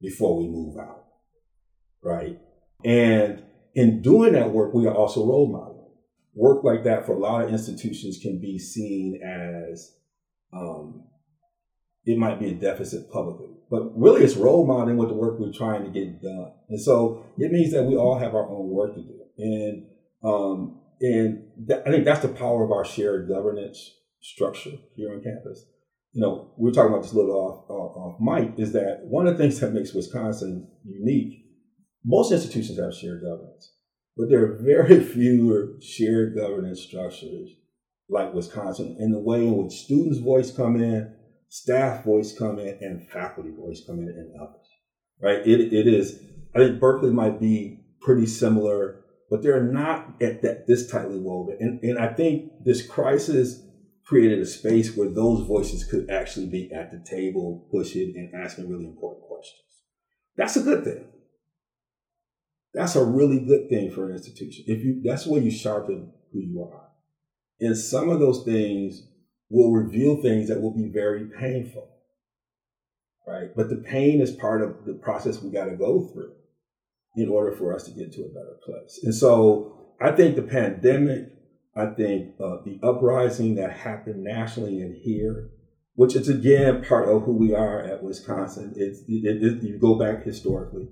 [0.02, 1.06] before we move out.
[2.04, 2.40] Right.
[2.84, 5.92] And in doing that work, we are also role modeling.
[6.34, 9.96] Work like that for a lot of institutions can be seen as
[10.54, 11.06] um,
[12.06, 13.48] it might be a deficit publicly.
[13.70, 16.52] But really, it's role modeling with the work we're trying to get done.
[16.70, 19.20] And so it means that we all have our own work to do.
[19.38, 19.88] And
[20.24, 25.22] um, and th- I think that's the power of our shared governance structure here on
[25.22, 25.66] campus.
[26.18, 29.02] You know, we are talking about this a little off, off, off mic, is that
[29.04, 31.46] one of the things that makes Wisconsin unique,
[32.04, 33.76] most institutions have shared governance,
[34.18, 37.52] but there are very few shared governance structures
[38.10, 41.14] like Wisconsin in the way in which students' voice come in,
[41.50, 44.66] staff voice come in, and faculty voice come in, and others.
[45.22, 45.46] Right?
[45.48, 46.20] It, it is.
[46.56, 51.58] I think Berkeley might be pretty similar but they're not at that this tightly woven.
[51.60, 53.62] And, and I think this crisis
[54.08, 58.70] created a space where those voices could actually be at the table, pushing and asking
[58.70, 59.64] really important questions.
[60.38, 61.06] That's a good thing.
[62.74, 64.66] That's a really good thing for an institution.
[64.68, 66.88] If you that's where you sharpen who you are.
[67.60, 69.08] And some of those things
[69.50, 71.90] will reveal things that will be very painful.
[73.28, 73.50] Right?
[73.56, 76.34] But the pain is part of the process we got to go through
[77.18, 79.02] in order for us to get to a better place.
[79.04, 81.32] And so I think the pandemic,
[81.78, 85.52] I think uh, the uprising that happened nationally and here,
[85.94, 88.74] which is again part of who we are at Wisconsin.
[88.76, 90.88] It's it, it, you go back historically.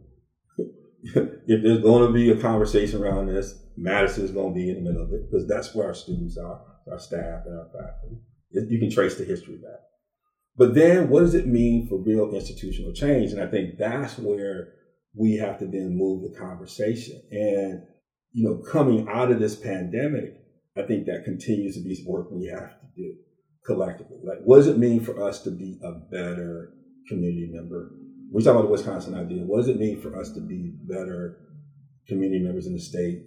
[1.04, 4.76] if there's going to be a conversation around this, Madison is going to be in
[4.76, 8.18] the middle of it because that's where our students are, our staff, and our faculty.
[8.52, 9.82] You can trace the history back.
[10.56, 13.32] But then, what does it mean for real institutional change?
[13.32, 14.74] And I think that's where
[15.14, 17.22] we have to then move the conversation.
[17.32, 17.84] And,
[18.32, 20.45] you know, coming out of this pandemic,
[20.78, 23.16] I think that continues to be work we have to do
[23.66, 24.18] collectively.
[24.24, 26.74] Like, what does it mean for us to be a better
[27.08, 27.92] community member?
[28.32, 29.44] We talk about the Wisconsin idea.
[29.44, 31.38] What does it mean for us to be better
[32.08, 33.24] community members in the state,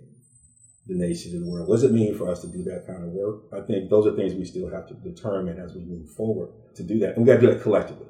[0.86, 1.68] the nation, and the world?
[1.68, 3.44] What does it mean for us to do that kind of work?
[3.52, 6.82] I think those are things we still have to determine as we move forward to
[6.82, 7.16] do that.
[7.16, 8.06] And we got to do that collectively.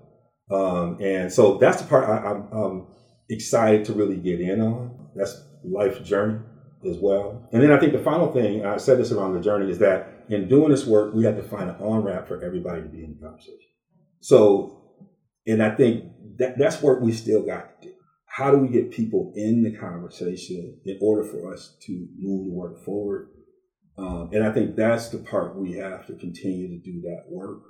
[0.50, 2.86] Um, and so that's the part I, am
[3.30, 5.10] excited to really get in on.
[5.14, 6.40] That's life journey
[6.86, 7.48] as well.
[7.52, 10.24] And then I think the final thing, I said this around the journey, is that
[10.28, 13.04] in doing this work, we have to find an on ramp for everybody to be
[13.04, 13.58] in the conversation.
[14.20, 14.82] So,
[15.46, 16.04] and I think
[16.38, 17.94] that that's work we still got to do.
[18.26, 22.52] How do we get people in the conversation in order for us to move the
[22.52, 23.30] work forward?
[23.96, 27.62] Um, and I think that's the part we have to continue to do that work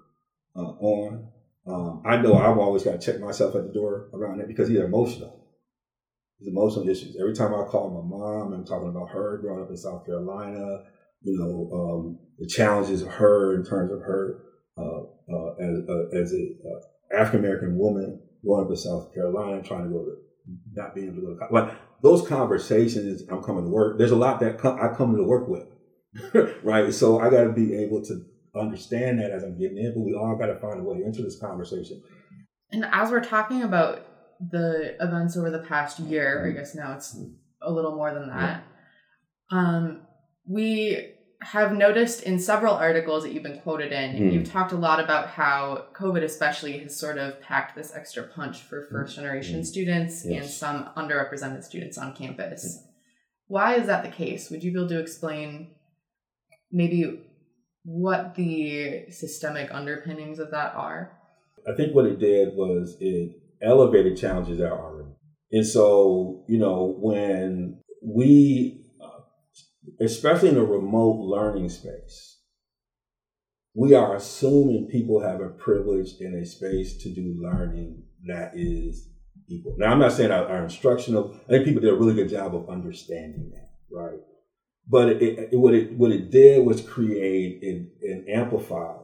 [0.55, 1.29] uh, on.
[1.66, 4.71] Um, I know I've always got to check myself at the door around it because
[4.71, 5.47] either emotional
[6.38, 7.16] his emotional issues.
[7.18, 10.85] Every time I call my mom, I'm talking about her growing up in South Carolina,
[11.22, 14.42] you know, um, the challenges of her in terms of her
[14.77, 15.01] uh,
[15.33, 19.85] uh, as, uh, as a uh, African American woman growing up in South Carolina, trying
[19.85, 20.16] to go to
[20.74, 21.53] not being able to go to college.
[21.53, 23.98] Like those conversations, I'm coming to work.
[23.98, 25.66] There's a lot that com- I come to work with,
[26.62, 26.92] right?
[26.94, 28.24] So I got to be able to
[28.55, 31.22] understand that as I'm getting in, but we all got to find a way into
[31.22, 32.03] this conversation.
[32.70, 34.07] And as we're talking about
[34.40, 37.18] the events over the past year, I guess now it's
[37.62, 38.64] a little more than that.
[39.51, 40.03] Um,
[40.46, 44.33] we have noticed in several articles that you've been quoted in, mm.
[44.33, 48.62] you've talked a lot about how COVID, especially, has sort of packed this extra punch
[48.62, 48.94] for hmm.
[48.94, 49.64] first generation mm.
[49.64, 50.42] students yes.
[50.42, 52.83] and some underrepresented students on campus.
[53.46, 54.51] Why is that the case?
[54.51, 55.74] Would you be able to explain
[56.72, 57.22] maybe
[57.85, 61.18] what the systemic underpinnings of that are?
[61.66, 65.11] I think what it did was it elevated challenges are already.
[65.53, 69.21] And so, you know, when we, uh,
[70.01, 72.38] especially in a remote learning space,
[73.75, 79.09] we are assuming people have a privilege in a space to do learning that is
[79.49, 79.77] equal.
[79.79, 82.55] Now, I'm not saying our, our instructional, I think people did a really good job
[82.55, 84.18] of understanding that, right?
[84.90, 88.94] But it, it, what it what it did was create and, and amplify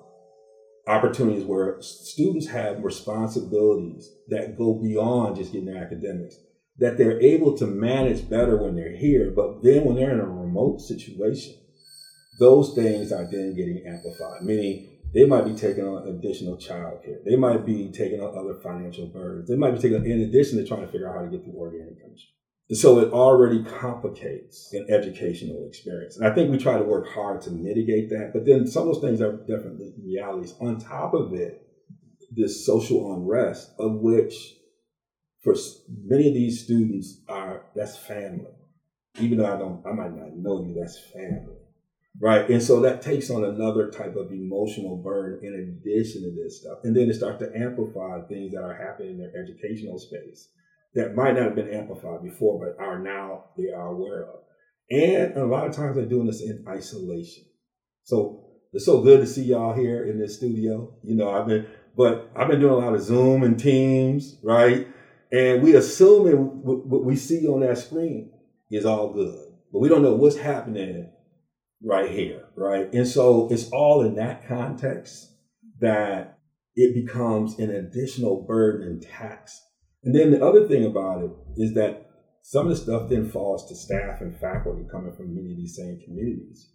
[0.87, 6.37] opportunities where students have responsibilities that go beyond just getting their academics,
[6.79, 9.31] that they're able to manage better when they're here.
[9.35, 11.55] But then when they're in a remote situation,
[12.38, 17.25] those things are then getting amplified, meaning they might be taking on additional childcare.
[17.25, 19.49] They might be taking on other financial burdens.
[19.49, 21.55] They might be taking, in addition to trying to figure out how to get through
[21.55, 22.31] organic chemistry.
[22.72, 26.16] So it already complicates an educational experience.
[26.16, 28.31] And I think we try to work hard to mitigate that.
[28.33, 30.55] But then some of those things are definitely realities.
[30.61, 31.61] On top of it,
[32.35, 34.35] this social unrest, of which
[35.42, 35.55] for
[36.05, 38.50] many of these students are that's family.
[39.20, 41.59] Even though I don't, I might not know you, that's family.
[42.18, 42.48] Right.
[42.48, 46.79] And so that takes on another type of emotional burden in addition to this stuff.
[46.85, 50.48] And then it starts to amplify things that are happening in their educational space
[50.94, 54.40] that might not have been amplified before, but are now they are aware of.
[54.90, 57.44] And a lot of times they're doing this in isolation.
[58.04, 60.94] So it's so good to see y'all here in this studio.
[61.02, 64.88] You know, I've been But I've been doing a lot of Zoom and Teams, right?
[65.30, 66.26] And we assume
[66.62, 68.33] what we see on that screen
[68.70, 71.11] is all good, but we don't know what's happening
[71.83, 72.92] right here, right?
[72.92, 75.33] And so it's all in that context
[75.80, 76.38] that
[76.76, 79.61] it becomes an additional burden and tax.
[80.05, 82.11] And then the other thing about it is that
[82.43, 85.77] some of the stuff then falls to staff and faculty coming from many of these
[85.77, 86.71] same communities.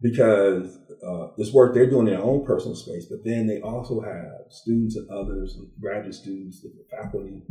[0.00, 4.00] Because uh, this work they're doing in their own personal space, but then they also
[4.00, 7.42] have students and others, graduate students, faculty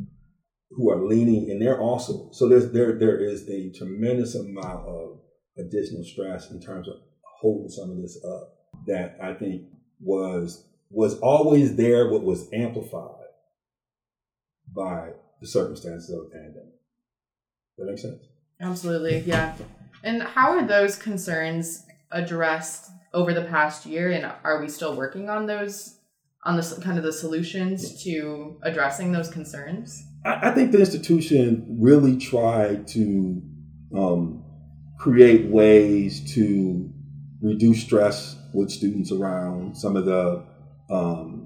[0.69, 2.29] who are leaning, and they're also.
[2.31, 5.19] So there's there there is a tremendous amount of
[5.57, 6.95] additional stress in terms of
[7.41, 8.53] holding some of this up
[8.85, 9.63] that I think
[9.99, 13.26] was was always there, but was amplified
[14.77, 15.09] by
[15.41, 16.73] the circumstances of the pandemic.
[17.77, 18.23] That makes sense.
[18.61, 19.55] Absolutely, yeah.
[20.03, 25.29] And how are those concerns addressed over the past year, and are we still working
[25.29, 25.95] on those
[26.45, 30.01] on the kind of the solutions to addressing those concerns?
[30.25, 33.41] I, I think the institution really tried to
[33.95, 34.43] um,
[34.99, 36.89] create ways to
[37.41, 40.45] reduce stress with students around some of the
[40.89, 41.36] um,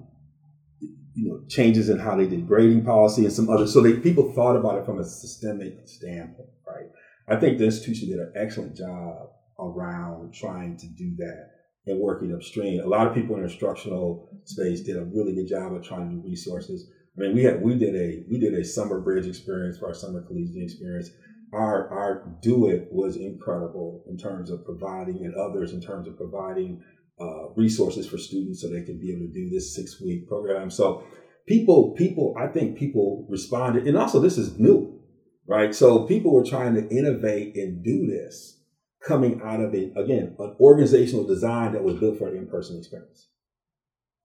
[1.13, 4.31] you know changes in how they did grading policy and some other so they people
[4.33, 6.89] thought about it from a systemic standpoint right?
[7.27, 11.49] I think the institution did an excellent job around trying to do that
[11.87, 12.81] and working upstream.
[12.81, 16.09] A lot of people in the instructional space did a really good job of trying
[16.09, 16.89] to do resources.
[17.17, 19.93] I mean we had we did a we did a summer bridge experience for our
[19.93, 21.09] summer collegiate experience.
[21.53, 26.17] Our our do it was incredible in terms of providing and others in terms of
[26.17, 26.81] providing
[27.21, 30.69] uh, resources for students so they can be able to do this six week program.
[30.69, 31.03] So
[31.47, 34.99] people people I think people responded, and also this is new,
[35.47, 35.73] right?
[35.73, 38.57] So people were trying to innovate and do this
[39.05, 42.77] coming out of it again an organizational design that was built for an in person
[42.77, 43.27] experience.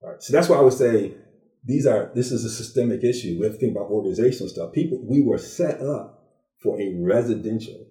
[0.02, 0.22] Right.
[0.22, 1.16] So that's why I would say
[1.64, 3.38] these are this is a systemic issue.
[3.38, 4.72] We have to think about organizational stuff.
[4.72, 6.24] People we were set up
[6.62, 7.87] for a residential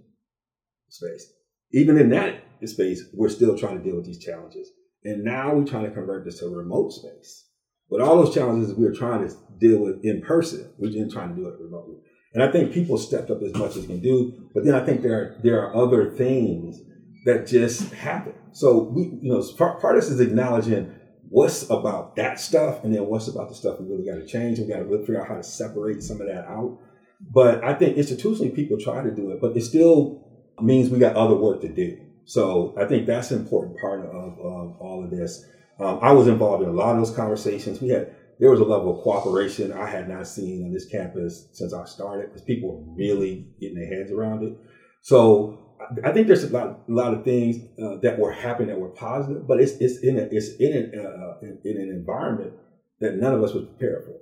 [0.90, 1.32] space.
[1.72, 4.70] Even in that space, we're still trying to deal with these challenges.
[5.06, 7.46] And now we're trying to convert this to a remote space.
[7.90, 11.30] But all those challenges we are trying to deal with in person, we're just trying
[11.30, 11.98] to do it remotely.
[12.34, 14.50] And I think people stepped up as much as can do.
[14.54, 16.82] But then I think there are, there are other things
[17.26, 18.34] that just happen.
[18.52, 20.94] So we, you know, part, part of this is acknowledging
[21.30, 24.60] what's about that stuff, and then what's about the stuff we really got to change.
[24.60, 26.80] We got to figure out how to separate some of that out.
[27.22, 30.22] But I think institutionally people try to do it, but it still
[30.62, 32.05] means we got other work to do.
[32.26, 35.46] So I think that's an important part of, of all of this.
[35.80, 37.82] Um, I was involved in a lot of those conversations.
[37.82, 41.48] We had there was a level of cooperation I had not seen on this campus
[41.54, 44.58] since I started because people were really getting their heads around it.
[45.02, 45.66] So
[46.04, 48.90] I think there's a lot, a lot of things uh, that were happening that were
[48.90, 52.54] positive, but it's it's in a, it's in an uh, in, in, an environment
[53.00, 54.16] that none of us was prepared for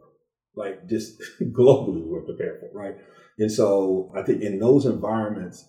[0.55, 2.95] like just globally we're prepared for, right?
[3.39, 5.67] And so I think in those environments,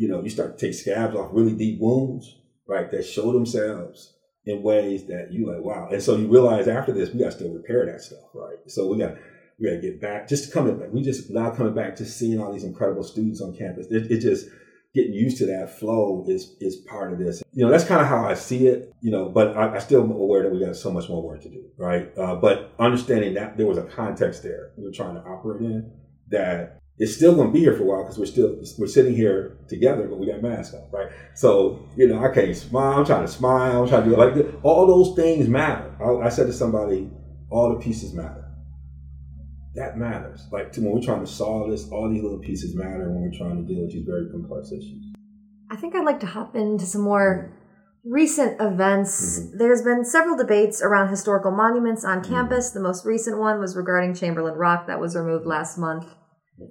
[0.00, 4.14] you know, you start to take scabs off really deep wounds, right, that show themselves
[4.46, 5.90] in ways that you like, wow.
[5.92, 8.56] And so you realize after this, we got to still repair that stuff, right?
[8.66, 9.16] So we got
[9.58, 10.88] we got to get back, just coming back.
[10.90, 13.88] We just now coming back, just seeing all these incredible students on campus.
[13.90, 14.46] It, it just
[14.94, 17.42] getting used to that flow is is part of this.
[17.52, 18.94] You know, that's kind of how I see it.
[19.02, 21.42] You know, but I, I still am aware that we got so much more work
[21.42, 22.10] to do, right?
[22.16, 25.92] Uh, but understanding that there was a context there we are trying to operate in
[26.28, 29.16] that it's still going to be here for a while because we're still we're sitting
[29.16, 31.10] here together, but we got masks on, right?
[31.34, 32.98] So you know, I can't smile.
[32.98, 33.82] I'm trying to smile.
[33.82, 35.92] I'm trying to do like all those things matter.
[36.00, 37.10] I, I said to somebody,
[37.50, 38.40] all the pieces matter
[39.74, 40.46] that matters.
[40.50, 43.36] Like to, when we're trying to solve this, all these little pieces matter when we're
[43.36, 45.04] trying to deal with these very complex issues.
[45.70, 47.56] I think I'd like to hop into some more
[48.04, 49.38] recent events.
[49.38, 49.58] Mm-hmm.
[49.58, 52.32] There's been several debates around historical monuments on mm-hmm.
[52.32, 52.70] campus.
[52.70, 52.78] Mm-hmm.
[52.78, 56.06] The most recent one was regarding Chamberlain Rock that was removed last month.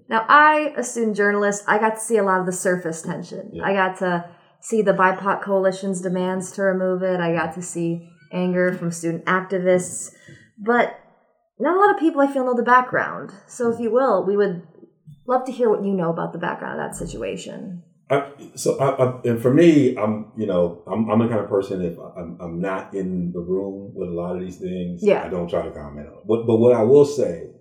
[0.09, 3.51] Now, I, a student journalist, I got to see a lot of the surface tension.
[3.53, 3.63] Yeah.
[3.63, 4.29] I got to
[4.61, 7.19] see the BIPOC coalition's demands to remove it.
[7.19, 10.13] I got to see anger from student activists.
[10.57, 10.99] But
[11.59, 13.31] not a lot of people I feel know the background.
[13.47, 14.67] So if you will, we would
[15.27, 17.83] love to hear what you know about the background of that situation.
[18.11, 21.47] I, so, I, I, and for me, I'm, you know, I'm, I'm the kind of
[21.47, 25.23] person if I'm, I'm not in the room with a lot of these things, yeah.
[25.23, 26.13] I don't try to comment on.
[26.13, 26.27] It.
[26.27, 27.51] But, but what I will say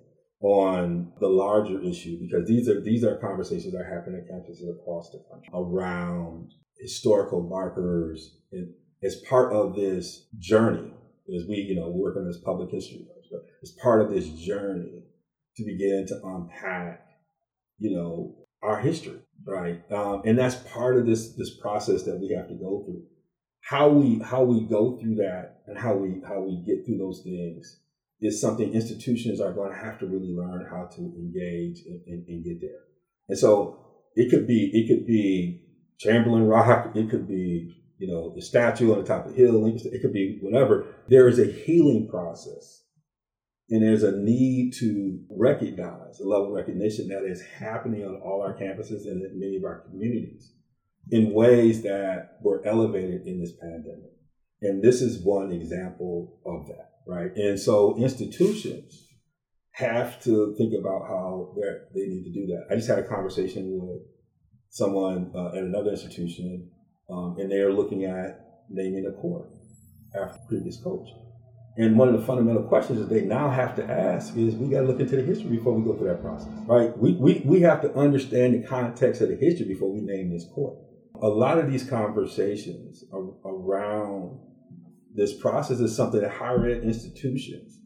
[0.40, 5.10] on the larger issue, because these are these are conversations that happen at campuses across
[5.10, 8.72] the country around historical markers and
[9.02, 10.92] as part of this journey,
[11.34, 15.02] as we, you know, work on this public history but it's part of this journey
[15.56, 17.06] to begin to unpack,
[17.78, 19.80] you know, our history, right?
[19.92, 23.02] Um, and that's part of this this process that we have to go through.
[23.60, 27.22] How we how we go through that and how we how we get through those
[27.22, 27.80] things
[28.20, 32.26] is something institutions are going to have to really learn how to engage and, and,
[32.28, 32.80] and get there.
[33.28, 33.78] And so
[34.14, 35.62] it could be it could be
[35.98, 39.66] Chamberlain Rock, it could be you know the statue on the top of the hill,
[39.66, 40.86] it could be whatever.
[41.08, 42.82] There is a healing process,
[43.70, 48.42] and there's a need to recognize a level of recognition that is happening on all
[48.42, 50.52] our campuses and in many of our communities
[51.10, 54.12] in ways that were elevated in this pandemic.
[54.60, 57.30] And this is one example of that, right?
[57.34, 59.08] And so institutions
[59.72, 61.54] have to think about how
[61.94, 62.66] they need to do that.
[62.70, 64.02] I just had a conversation with
[64.70, 66.70] someone uh, at another institution,
[67.08, 69.48] um, and they are looking at naming a court
[70.14, 71.08] after a previous coach.
[71.76, 74.80] And one of the fundamental questions that they now have to ask is we got
[74.80, 76.96] to look into the history before we go through that process, right?
[76.98, 80.44] We, we, we have to understand the context of the history before we name this
[80.52, 80.76] court.
[81.22, 83.04] A lot of these conversations
[83.44, 84.40] around
[85.18, 87.78] this process is something that higher ed institutions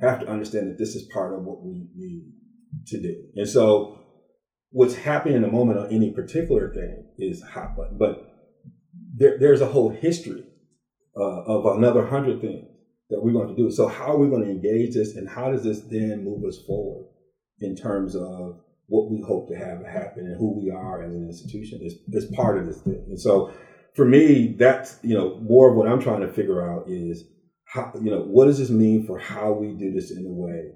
[0.00, 2.32] have to understand that this is part of what we need
[2.86, 3.24] to do.
[3.36, 4.00] And so
[4.70, 8.34] what's happening in the moment on any particular thing is hot button, but
[9.16, 10.44] there, there's a whole history
[11.16, 12.66] uh, of another hundred things
[13.10, 13.70] that we're going to do.
[13.70, 16.58] So how are we going to engage this and how does this then move us
[16.66, 17.06] forward
[17.60, 21.24] in terms of what we hope to have happen and who we are as an
[21.24, 23.04] institution is, is part of this thing.
[23.08, 23.52] And so
[23.94, 27.24] for me, that's, you know, more of what I'm trying to figure out is
[27.64, 30.72] how, you know, what does this mean for how we do this in a way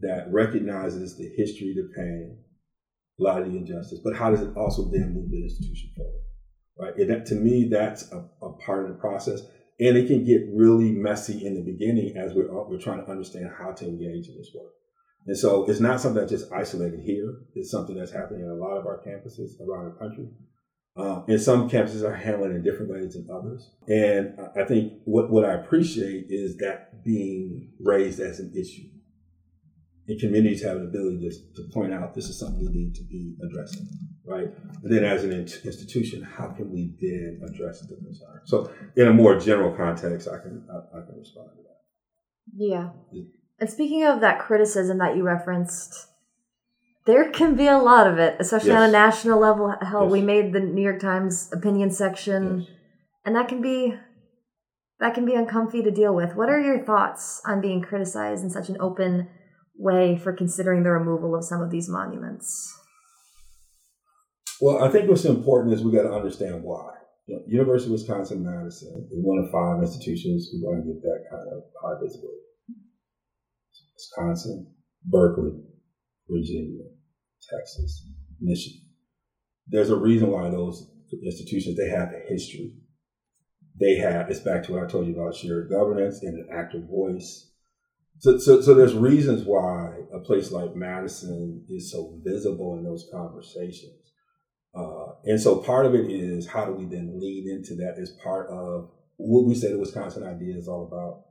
[0.00, 2.38] that recognizes the history, the pain,
[3.18, 6.22] a lot of the injustice, but how does it also then move the institution forward?
[6.78, 6.96] Right.
[6.96, 9.40] And that, to me, that's a, a part of the process.
[9.80, 13.10] And it can get really messy in the beginning as we're, uh, we're trying to
[13.10, 14.72] understand how to engage in this work.
[15.26, 17.42] And so it's not something that's just isolated here.
[17.54, 20.28] It's something that's happening in a lot of our campuses around the country.
[20.98, 23.70] Um, and some campuses are handling it in different ways than others.
[23.86, 28.88] And I think what, what I appreciate is that being raised as an issue.
[30.08, 33.04] And communities have an ability to, to point out this is something we need to
[33.04, 33.86] be addressing,
[34.26, 34.48] right?
[34.82, 38.40] And then as an institution, how can we then address the concern?
[38.46, 41.78] So in a more general context, I can I, I can respond to that.
[42.56, 42.88] Yeah.
[43.60, 46.07] And speaking of that criticism that you referenced,
[47.06, 48.78] there can be a lot of it, especially yes.
[48.78, 49.74] on a national level.
[49.80, 50.12] Hell, yes.
[50.12, 52.70] we made the New York Times opinion section, yes.
[53.24, 53.94] and that can be
[55.00, 56.34] that can be uncomfy to deal with.
[56.34, 59.28] What are your thoughts on being criticized in such an open
[59.76, 62.74] way for considering the removal of some of these monuments?
[64.60, 66.90] Well, I think what's important is we got to understand why.
[67.26, 70.92] You know, University of Wisconsin Madison is one of five institutions who are going to
[70.94, 72.42] get that kind of high visibility.
[73.94, 74.74] Wisconsin,
[75.04, 75.52] Berkeley,
[76.30, 76.84] Virginia,
[77.50, 78.06] Texas,
[78.40, 78.82] Michigan.
[79.66, 80.90] There's a reason why those
[81.24, 82.74] institutions they have a history.
[83.80, 86.88] They have it's back to what I told you about shared governance and an active
[86.88, 87.50] voice.
[88.20, 93.08] So, so, so there's reasons why a place like Madison is so visible in those
[93.12, 94.12] conversations.
[94.74, 98.10] Uh, and so part of it is how do we then lead into that as
[98.22, 101.24] part of what we say the Wisconsin idea is all about.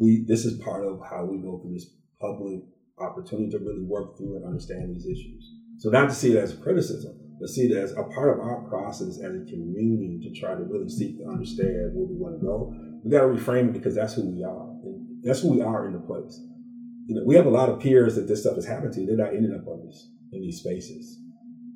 [0.00, 1.90] We this is part of how we go through this
[2.20, 2.60] public
[2.98, 5.52] opportunity to really work through and understand these issues.
[5.78, 8.62] So not to see it as criticism, but see it as a part of our
[8.68, 12.46] process as a community to try to really seek to understand where we want to
[12.46, 12.72] go.
[13.04, 14.70] We got to reframe it because that's who we are.
[14.84, 16.40] And that's who we are in the place.
[17.06, 19.04] You know, we have a lot of peers that this stuff has happened to.
[19.04, 21.18] They're not ending up on these in these spaces.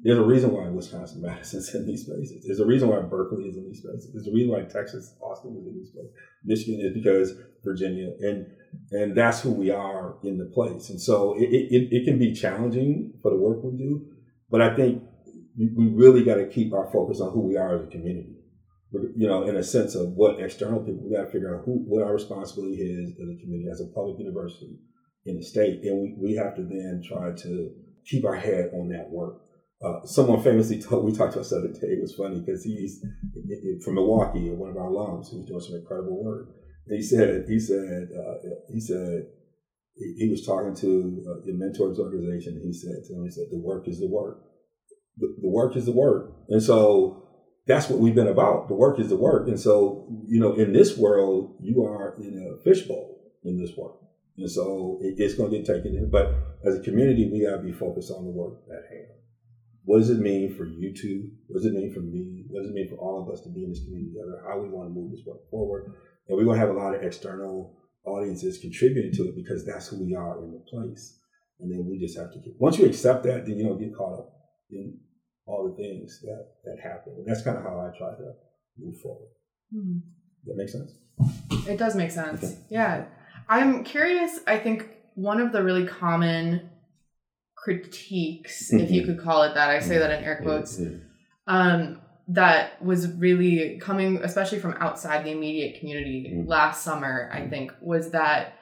[0.02, 2.44] There's a reason why Wisconsin Madison's in these spaces.
[2.46, 4.10] There's a reason why Berkeley is in these spaces.
[4.12, 6.12] There's a reason why Texas Austin is in these places.
[6.44, 7.34] Michigan is because
[7.64, 8.46] Virginia and
[8.90, 10.90] and that's who we are in the place.
[10.90, 14.06] And so it, it, it can be challenging for the work we do,
[14.50, 15.02] but I think
[15.58, 18.36] we really got to keep our focus on who we are as a community.
[18.92, 21.84] You know, in a sense of what external people, we got to figure out who
[21.86, 24.78] what our responsibility is as a community, as a public university
[25.26, 27.70] in the state, and we, we have to then try to
[28.06, 29.42] keep our head on that work.
[29.84, 31.94] Uh, someone famously told we talked to us the other day.
[31.94, 33.04] It was funny because he's
[33.84, 36.48] from Milwaukee, one of our alums who's doing some incredible work
[36.90, 38.34] he said, he said, uh,
[38.72, 39.26] he said,
[39.94, 42.60] he, he, was talking to uh, the mentors organization.
[42.64, 44.40] he said to him, he said, the work is the work.
[45.18, 46.32] The, the work is the work.
[46.48, 47.28] And so
[47.66, 48.68] that's what we've been about.
[48.68, 49.48] The work is the work.
[49.48, 53.96] And so, you know, in this world, you are in a fishbowl in this work.
[54.38, 56.10] And so it, it's going to get taken in.
[56.10, 56.32] But
[56.64, 59.18] as a community, we got to be focused on the work at hand.
[59.88, 61.30] What does it mean for you two?
[61.46, 62.44] What does it mean for me?
[62.50, 64.44] What does it mean for all of us to be in this community together?
[64.46, 65.94] How we want to move this work forward?
[66.28, 67.74] And we're going to have a lot of external
[68.04, 71.18] audiences contributing to it because that's who we are in the place.
[71.58, 73.96] And then we just have to keep, once you accept that, then you don't get
[73.96, 74.28] caught up
[74.70, 74.98] in
[75.46, 77.14] all the things that, that happen.
[77.16, 78.32] And that's kind of how I try to
[78.76, 79.28] move forward.
[79.74, 80.00] Mm-hmm.
[80.48, 80.98] That makes sense?
[81.66, 82.44] It does make sense.
[82.44, 82.58] Okay.
[82.68, 83.06] Yeah.
[83.48, 84.40] I'm curious.
[84.46, 86.67] I think one of the really common
[87.62, 89.12] critiques, if you mm-hmm.
[89.12, 90.44] could call it that, I say that in air mm-hmm.
[90.44, 90.80] quotes,
[91.46, 96.46] um, that was really coming, especially from outside the immediate community Mhm.
[96.46, 97.50] last summer, I mm.
[97.50, 98.52] think, was that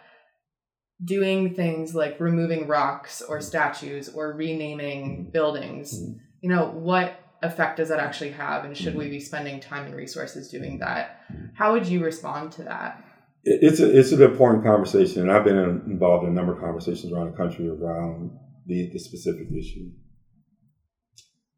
[1.04, 3.42] doing things like removing rocks or mm.
[3.42, 5.32] statues or renaming mm.
[5.32, 6.00] buildings,
[6.40, 8.64] you know, what effect does that actually have?
[8.64, 11.20] And should we be spending time and resources doing that?
[11.54, 13.04] How would you respond to that?
[13.44, 17.12] It's a, it's an important conversation, and I've been involved in a number of conversations
[17.12, 18.30] around the country around
[18.66, 19.90] the, the specific issue.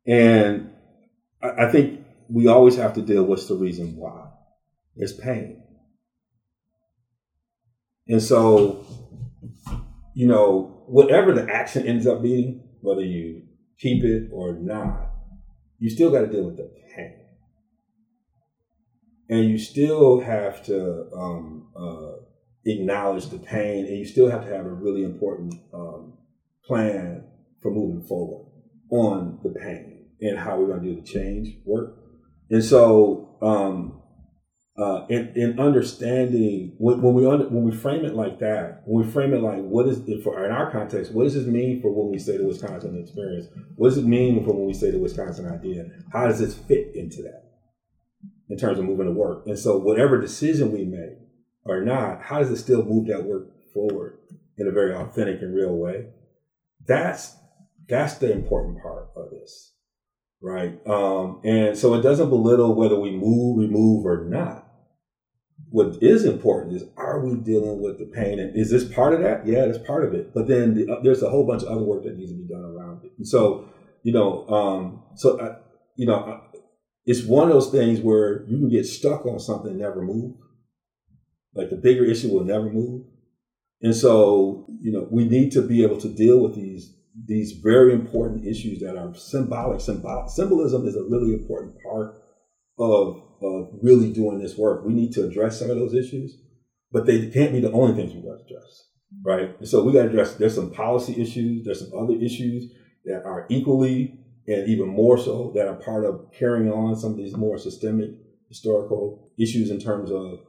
[0.06, 0.70] And
[1.42, 4.30] I, I think we always have to deal what's the reason why.
[4.96, 5.62] It's pain.
[8.06, 8.84] And so,
[10.14, 13.42] you know, whatever the action ends up being, whether you
[13.78, 15.10] keep it or not,
[15.78, 17.18] you still got to deal with the pain
[19.28, 22.12] and you still have to um, uh,
[22.64, 25.87] acknowledge the pain, and you still have to have a really important um,
[26.68, 27.24] plan
[27.60, 28.46] for moving forward
[28.90, 31.96] on the pain and how we're going to do the change work.
[32.50, 34.02] And so, um,
[34.78, 39.04] uh, in, in understanding when, when we under, when we frame it like that, when
[39.04, 41.82] we frame it like what is it for in our context, what does this mean
[41.82, 43.48] for when we say the Wisconsin experience?
[43.74, 45.86] What does it mean for when we say the Wisconsin idea?
[46.12, 47.48] How does this fit into that?
[48.48, 49.46] in terms of moving to work.
[49.46, 51.18] And so whatever decision we make
[51.64, 54.18] or not, how does it still move that work forward
[54.56, 56.06] in a very authentic and real way?
[56.88, 57.36] That's
[57.88, 59.74] that's the important part of this.
[60.40, 60.78] Right.
[60.86, 64.66] Um, and so it doesn't belittle whether we move, remove or not.
[65.70, 69.20] What is important is are we dealing with the pain and is this part of
[69.20, 69.46] that?
[69.46, 70.32] Yeah, that's part of it.
[70.32, 72.48] But then the, uh, there's a whole bunch of other work that needs to be
[72.48, 73.12] done around it.
[73.18, 73.68] And so,
[74.02, 75.56] you know, um, so, I,
[75.96, 76.58] you know, I,
[77.04, 80.36] it's one of those things where you can get stuck on something and never move.
[81.54, 83.06] Like the bigger issue will never move.
[83.80, 86.94] And so, you know, we need to be able to deal with these
[87.26, 89.80] these very important issues that are symbolic.
[89.80, 92.14] Symbol- symbolism is a really important part
[92.78, 94.84] of of really doing this work.
[94.84, 96.40] We need to address some of those issues,
[96.90, 98.88] but they can't be the only things we got to address,
[99.24, 99.56] right?
[99.58, 100.34] And so we got to address.
[100.34, 101.64] There's some policy issues.
[101.64, 102.72] There's some other issues
[103.04, 104.18] that are equally
[104.48, 108.10] and even more so that are part of carrying on some of these more systemic
[108.48, 110.40] historical issues in terms of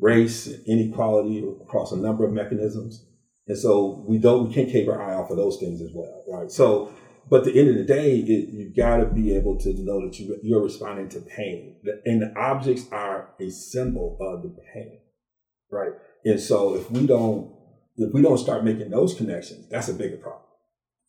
[0.00, 3.06] race inequality across a number of mechanisms.
[3.46, 6.24] And so we don't, we can't keep our eye off of those things as well,
[6.28, 6.50] right?
[6.50, 6.92] So,
[7.28, 10.18] but the end of the day, it, you got to be able to know that
[10.18, 15.00] you, you're responding to pain, and the objects are a symbol of the pain,
[15.70, 15.92] right?
[16.24, 17.52] And so if we don't,
[17.96, 20.44] if we don't start making those connections, that's a bigger problem.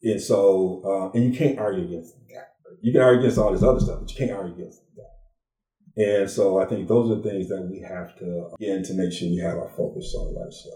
[0.03, 2.55] And so, uh, and you can't argue against that.
[2.81, 4.81] You can argue against all this other stuff, but you can't argue against.
[5.97, 9.29] And so I think those are things that we have to, again, to make sure
[9.29, 10.73] we have our focus on stuff.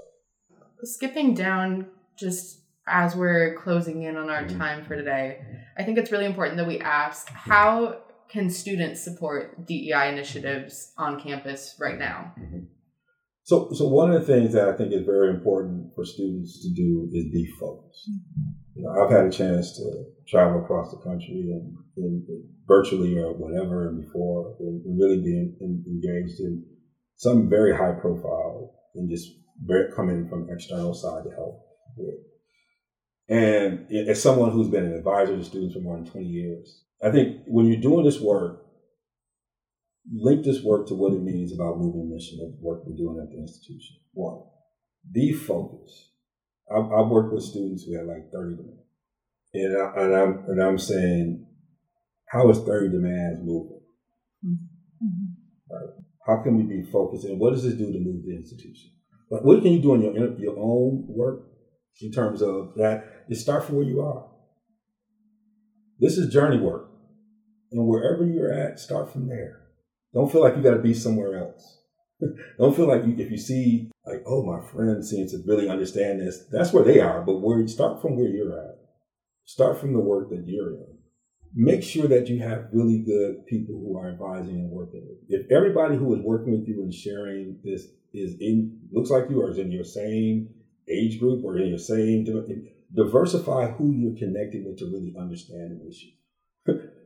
[0.83, 1.87] Skipping down
[2.17, 4.57] just as we're closing in on our mm-hmm.
[4.57, 5.41] time for today,
[5.77, 11.19] I think it's really important that we ask how can students support DEI initiatives on
[11.19, 12.33] campus right now?
[12.39, 12.65] Mm-hmm.
[13.45, 16.73] So, so one of the things that I think is very important for students to
[16.73, 18.09] do is be focused.
[18.73, 22.23] You know, I've had a chance to travel across the country and, and
[22.67, 26.65] virtually or whatever and before, and, and really be in, in, engaged in
[27.17, 29.29] some very high profile and just
[29.63, 31.67] very coming from external side to help
[31.97, 32.15] with.
[33.29, 37.11] And as someone who's been an advisor to students for more than 20 years, I
[37.11, 38.64] think when you're doing this work,
[40.13, 43.31] link this work to what it means about moving mission of work we're doing at
[43.31, 43.97] the institution.
[44.13, 44.43] One,
[45.11, 46.11] be focused.
[46.71, 48.81] I've, I've worked with students who have like 30 demands.
[49.53, 51.47] And, I, and, I'm, and I'm saying,
[52.27, 53.81] how is 30 demands moving?
[54.45, 55.73] Mm-hmm.
[55.73, 55.89] Right?
[56.25, 57.25] How can we be focused?
[57.25, 58.91] And what does this do to move the institution?
[59.29, 61.47] But what can you do in your, your own work
[62.01, 63.25] in terms of that?
[63.29, 64.27] Is start from where you are.
[65.99, 66.89] This is journey work.
[67.71, 69.64] And wherever you're at, start from there.
[70.15, 71.79] Don't feel like you got to be somewhere else.
[72.57, 76.21] Don't feel like you, if you see like, oh, my friend seems to really understand
[76.21, 76.45] this.
[76.51, 78.77] That's where they are, but where start from where you're at.
[79.43, 80.97] Start from the work that you're in.
[81.53, 85.17] Make sure that you have really good people who are advising and working with.
[85.27, 85.39] you.
[85.39, 89.41] If everybody who is working with you and sharing this is in looks like you
[89.41, 90.49] or is in your same
[90.89, 92.25] age group or in your same
[92.93, 96.11] diversify who you're connecting with to really understand an issue.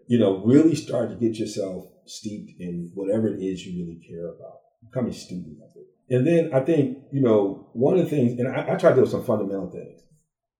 [0.09, 4.27] You know, really start to get yourself steeped in whatever it is you really care
[4.27, 4.57] about.
[4.83, 6.15] Become a student of it.
[6.15, 9.01] And then I think, you know, one of the things, and I, I try to
[9.01, 10.01] do some fundamental things,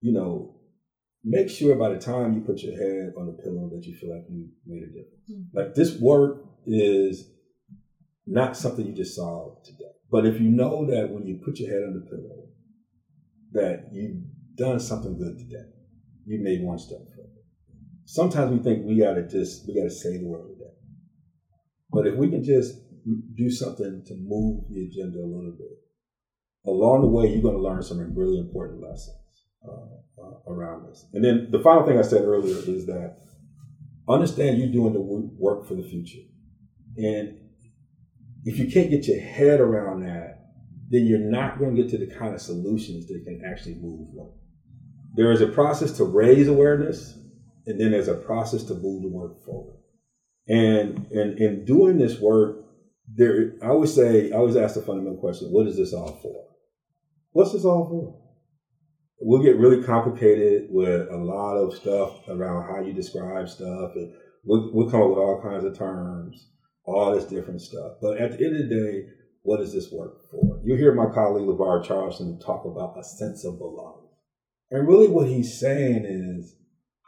[0.02, 0.56] you know,
[1.24, 4.16] make sure by the time you put your head on the pillow that you feel
[4.16, 5.32] like you made a difference.
[5.32, 5.58] Mm-hmm.
[5.58, 7.32] Like this work is
[8.28, 9.90] not something you just solve today.
[10.12, 12.46] But if you know that when you put your head on the pillow
[13.54, 14.22] that you've
[14.56, 15.66] done something good today.
[16.28, 17.00] You made one step.
[18.12, 20.72] Sometimes we think we gotta just we gotta say the word today.
[21.92, 22.74] But if we can just
[23.36, 25.78] do something to move the agenda a little bit,
[26.66, 29.16] along the way you're gonna learn some really important lessons
[29.64, 31.06] uh, uh, around this.
[31.14, 33.18] And then the final thing I said earlier is that
[34.10, 36.26] understand you're doing the work for the future.
[36.98, 37.38] And
[38.44, 40.48] if you can't get your head around that,
[40.90, 44.08] then you're not going to get to the kind of solutions that can actually move
[44.12, 44.32] work.
[45.14, 47.19] There is a process to raise awareness,
[47.70, 49.78] and then there's a process to move the work forward.
[50.48, 52.66] And in, in doing this work,
[53.16, 56.46] there I always say, I always ask the fundamental question, what is this all for?
[57.32, 58.20] What's this all for?
[59.22, 64.14] We'll get really complicated with a lot of stuff around how you describe stuff, and
[64.44, 66.50] we'll, we'll come up with all kinds of terms,
[66.86, 67.98] all this different stuff.
[68.02, 69.06] But at the end of the day,
[69.44, 70.62] what does this work for?
[70.64, 74.10] You hear my colleague LeVar Charleston talk about a sense of belonging.
[74.72, 76.56] And really what he's saying is,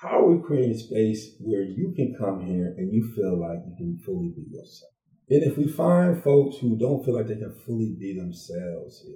[0.01, 3.75] how are we creating space where you can come here and you feel like you
[3.77, 4.91] can fully be yourself?
[5.29, 9.15] And if we find folks who don't feel like they can fully be themselves here,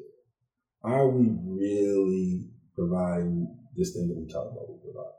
[0.83, 5.11] are we really providing this thing that we talk about we provide?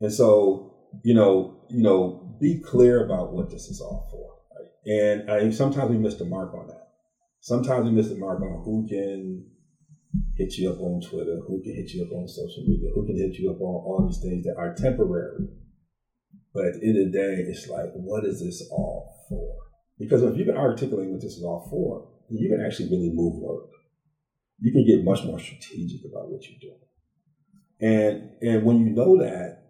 [0.00, 4.34] And so, you know, you know, be clear about what this is all for.
[4.84, 6.88] And I, sometimes we miss the mark on that.
[7.40, 9.46] Sometimes we miss the mark on who can
[10.36, 13.16] hit you up on Twitter, who can hit you up on social media, who can
[13.16, 15.48] hit you up on all these things that are temporary.
[16.52, 19.56] But at the end of the day, it's like, what is this all for?
[19.98, 23.34] Because if you can articulate what this is all for, you can actually really move
[23.40, 23.70] work.
[24.60, 26.80] You can get much more strategic about what you're doing.
[27.80, 29.64] And and when you know that,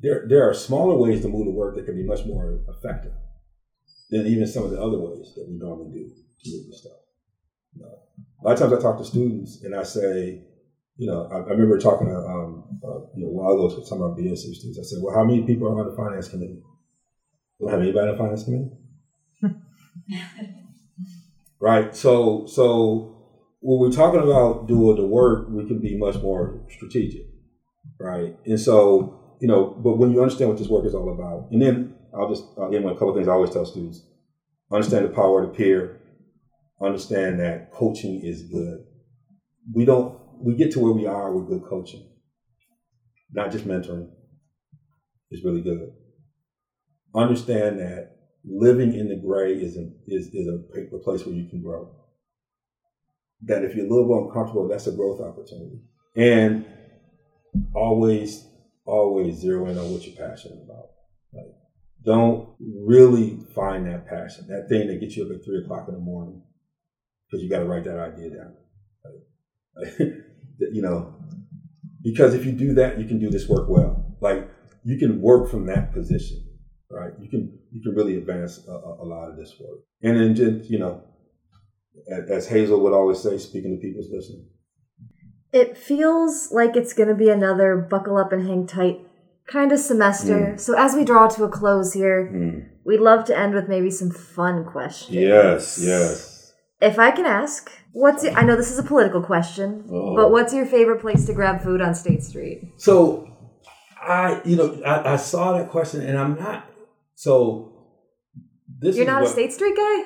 [0.00, 3.12] there there are smaller ways to move the work that can be much more effective
[4.10, 6.98] than even some of the other ways that we normally do to move the stuff.
[7.74, 7.98] You know,
[8.42, 10.40] a lot of times I talk to students and I say,
[10.96, 13.86] you know, I, I remember talking to, um, uh, you know, a while ago to
[13.86, 14.78] some of our BSU students.
[14.78, 16.60] I said, well, how many people are on the finance committee?
[17.60, 18.70] Do have anybody on the finance committee?
[21.60, 21.94] right.
[21.94, 23.14] So, so
[23.60, 27.22] when we're talking about doing the work, we can be much more strategic,
[28.00, 28.32] right?
[28.44, 31.62] And so, you know, but when you understand what this work is all about, and
[31.62, 34.02] then I'll just I'll end with a couple things I always tell students.
[34.70, 36.01] Understand the power of the peer.
[36.82, 38.84] Understand that coaching is good.
[39.72, 42.08] We don't we get to where we are with good coaching.
[43.30, 44.10] Not just mentoring.
[45.30, 45.92] Is really good.
[47.14, 51.48] Understand that living in the gray is a, is, is a, a place where you
[51.48, 51.90] can grow.
[53.42, 55.80] That if you're a little uncomfortable, that's a growth opportunity.
[56.16, 56.66] And
[57.74, 58.46] always,
[58.84, 60.90] always zero in on what you're passionate about
[61.32, 61.54] Like,
[62.04, 65.94] don't really find that passion, that thing that gets you up at three o'clock in
[65.94, 66.42] the morning
[67.32, 68.54] because you got to write that idea down.
[70.58, 71.14] you know,
[72.02, 74.14] because if you do that, you can do this work well.
[74.20, 74.50] Like
[74.84, 76.44] you can work from that position,
[76.90, 77.12] right?
[77.18, 79.80] You can you can really advance a, a lot of this work.
[80.02, 81.02] And then just you know,
[82.28, 84.46] as Hazel would always say, speaking to people's listening.
[85.52, 89.00] It feels like it's going to be another buckle up and hang tight
[89.46, 90.54] kind of semester.
[90.54, 90.60] Mm.
[90.60, 92.68] So as we draw to a close here, mm.
[92.84, 95.14] we'd love to end with maybe some fun questions.
[95.14, 96.32] Yes, yes.
[96.82, 100.16] If I can ask, what's your, I know this is a political question, oh.
[100.16, 102.72] but what's your favorite place to grab food on State Street?
[102.76, 103.30] So
[104.00, 106.66] I, you know, I, I saw that question and I'm not
[107.14, 107.72] so
[108.80, 110.04] this You're not what, a State Street guy?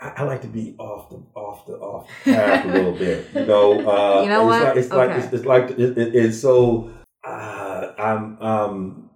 [0.00, 3.28] I, I, like to be off the off the off the path a little bit.
[3.34, 4.76] You know, uh, you know what?
[4.76, 5.14] It's like, it's, okay.
[5.14, 6.90] like it's, it's like it, it, it's so
[8.04, 9.10] I'm um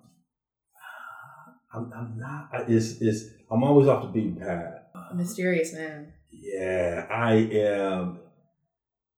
[1.72, 4.74] I'm, I'm not it's it's I'm always off the beaten path.
[5.10, 6.12] A mysterious man.
[6.58, 8.18] Yeah, I am.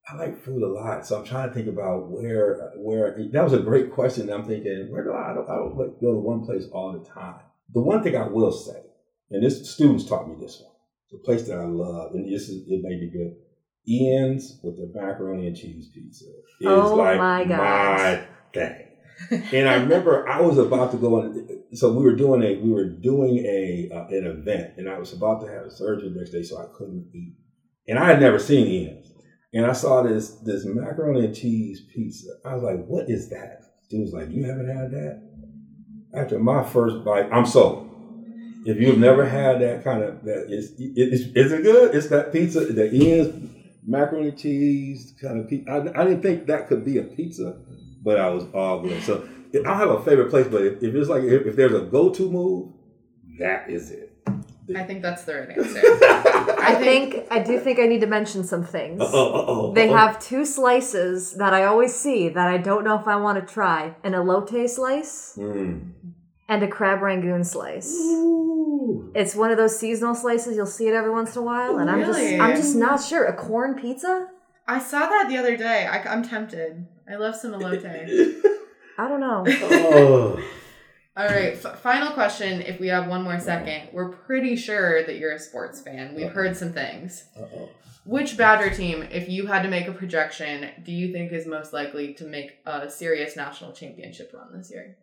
[0.09, 3.53] I like food a lot, so I'm trying to think about where where that was
[3.55, 4.30] a great question.
[4.30, 6.93] I'm thinking where do I I don't, I don't like go to one place all
[6.93, 7.41] the time.
[7.72, 8.82] The one thing I will say,
[9.30, 10.74] and this students taught me this one,
[11.12, 13.36] the place that I love, and this is it may be good.
[13.88, 18.89] Ian's with the macaroni and cheese pizza is oh like my, my thing
[19.31, 21.62] and I remember I was about to go on.
[21.75, 25.12] So we were doing a we were doing a uh, an event, and I was
[25.12, 27.37] about to have a surgery next day, so I couldn't eat.
[27.87, 29.12] And I had never seen Ian's,
[29.53, 32.31] and I saw this this macaroni and cheese pizza.
[32.45, 35.23] I was like, "What is that?" Dude was like, "You haven't had that?"
[36.14, 37.89] After my first bite, I'm sold.
[38.64, 41.95] If you've never had that kind of that is is is it good?
[41.95, 43.51] It's that pizza, the Ian's
[43.87, 45.71] macaroni cheese kind of pizza.
[45.71, 47.59] I, I didn't think that could be a pizza
[48.03, 49.03] but I was all good.
[49.03, 51.74] So I don't have a favorite place, but if, if it's like if, if, there's
[51.74, 52.72] a go-to move,
[53.38, 54.07] that is it.
[54.76, 55.80] I think that's the right answer.
[56.62, 59.01] I think I do think I need to mention some things.
[59.01, 59.96] Uh-oh, uh-oh, They uh-oh.
[59.96, 63.53] have two slices that I always see that I don't know if I want to
[63.53, 65.90] try: an elote slice Mm.
[66.48, 67.92] and a crab rangoon slice.
[67.92, 69.11] Ooh.
[69.14, 70.57] It's one of those seasonal slices.
[70.57, 73.24] You'll see it every once in a while, and I'm just I'm just not sure.
[73.24, 74.28] A corn pizza?
[74.68, 75.86] I saw that the other day.
[75.86, 76.86] I, am tempted.
[77.11, 77.85] I love some elote.
[78.99, 79.45] I don't know.
[79.47, 80.43] oh.
[81.17, 82.63] All right, f- final question.
[82.63, 86.15] If we have one more second, we're pretty sure that you're a sports fan.
[86.15, 87.25] We've heard some things.
[87.39, 87.69] Uh-oh.
[88.07, 91.73] Which Badger team, if you had to make a projection, do you think is most
[91.73, 94.97] likely to make a serious national championship run this year?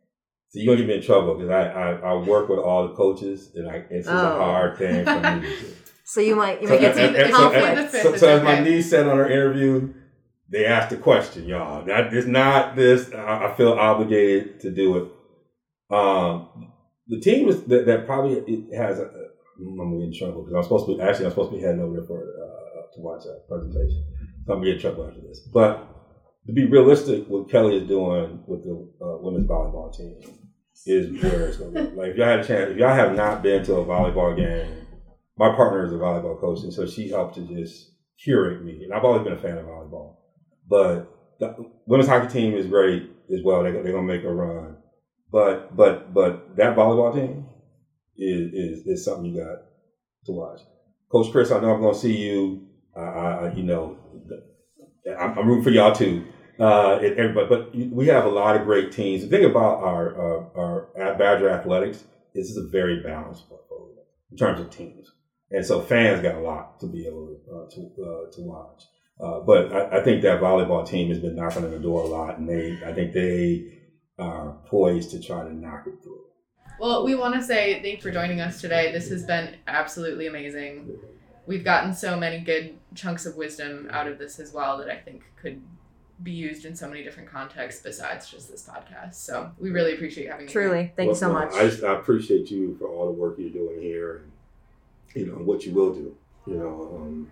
[0.49, 2.93] So you're gonna get me in trouble because I, I I work with all the
[2.95, 4.39] coaches and I it's just a Oh.
[4.39, 5.67] hard thing for me to do.
[6.05, 7.77] So you might you So, might get and- some and- so- conflict.
[7.79, 8.63] and- so, so as my Okay.
[8.63, 9.93] niece said on her interview,
[10.49, 11.85] they asked the question, y'all.
[11.85, 13.11] That it's not this.
[13.13, 15.95] I, I feel obligated to do it.
[15.95, 16.71] Um,
[17.07, 18.99] the team is that, that probably it has.
[18.99, 19.09] A,
[19.59, 21.63] I'm gonna get in trouble because I'm supposed to be actually I'm supposed to be
[21.63, 24.03] heading over there for uh, to watch a presentation.
[24.45, 25.39] So I'm gonna get in trouble after this.
[25.51, 25.87] But
[26.45, 30.21] to be realistic, what Kelly is doing with the uh, women's volleyball team
[30.85, 31.79] is where it's to be.
[31.97, 34.85] Like, if y'all had a chance, if y'all have not been to a volleyball game,
[35.37, 37.91] my partner is a volleyball coach, and so she helped to just
[38.23, 38.83] curate me.
[38.83, 40.15] And I've always been a fan of volleyball.
[40.69, 41.09] But
[41.39, 43.63] the women's hockey team is great as well.
[43.63, 44.77] They, they're going to make a run.
[45.31, 47.45] But but but that volleyball team
[48.17, 49.59] is is, is something you got
[50.25, 50.61] to watch.
[51.11, 52.67] Coach Chris, I know I'm going to see you.
[52.95, 53.97] I, I you know,
[55.19, 56.25] I'm, I'm rooting for y'all too.
[56.59, 59.21] Uh, everybody, but we have a lot of great teams.
[59.21, 62.03] The thing about our uh, our Badger Athletics
[62.33, 64.01] is it's a very balanced portfolio
[64.31, 65.11] in terms of teams,
[65.51, 68.83] and so fans got a lot to be able to uh, to, uh, to watch.
[69.19, 72.07] Uh, but I, I think that volleyball team has been knocking on the door a
[72.07, 73.73] lot, and they I think they
[74.19, 76.21] are poised to try to knock it through.
[76.79, 78.91] Well, we want to say thanks for joining us today.
[78.91, 80.97] This has been absolutely amazing.
[81.47, 84.97] We've gotten so many good chunks of wisdom out of this as well that I
[84.97, 85.61] think could
[86.21, 89.15] be used in so many different contexts besides just this podcast.
[89.15, 90.51] So we really appreciate having you.
[90.53, 90.61] here.
[90.63, 91.53] Truly, thank you so Well, much.
[91.53, 94.31] I just I appreciate you for all the work you're doing here, and
[95.15, 96.15] you know what you will do.
[96.45, 97.31] You know, um,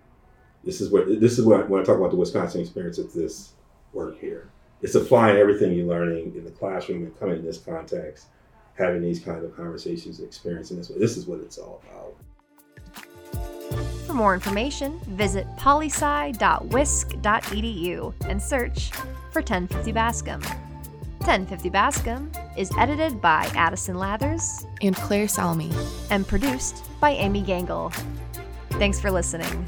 [0.66, 2.98] this is what this is what I, when I talk about the Wisconsin experience.
[2.98, 3.52] It's this
[3.92, 4.50] work here.
[4.82, 8.26] It's applying everything you're learning in the classroom and coming in this context,
[8.76, 10.88] having these kind of conversations, experiencing this.
[10.88, 12.14] This is what it's all about.
[14.06, 18.90] For more information, visit polysci.wisc.edu and search
[19.32, 20.42] for 1050 Bascom.
[21.20, 25.72] 1050 Bascom is edited by Addison Lathers and Claire Salome.
[26.10, 27.92] and produced by Amy Gangl.
[28.72, 29.66] Thanks for listening.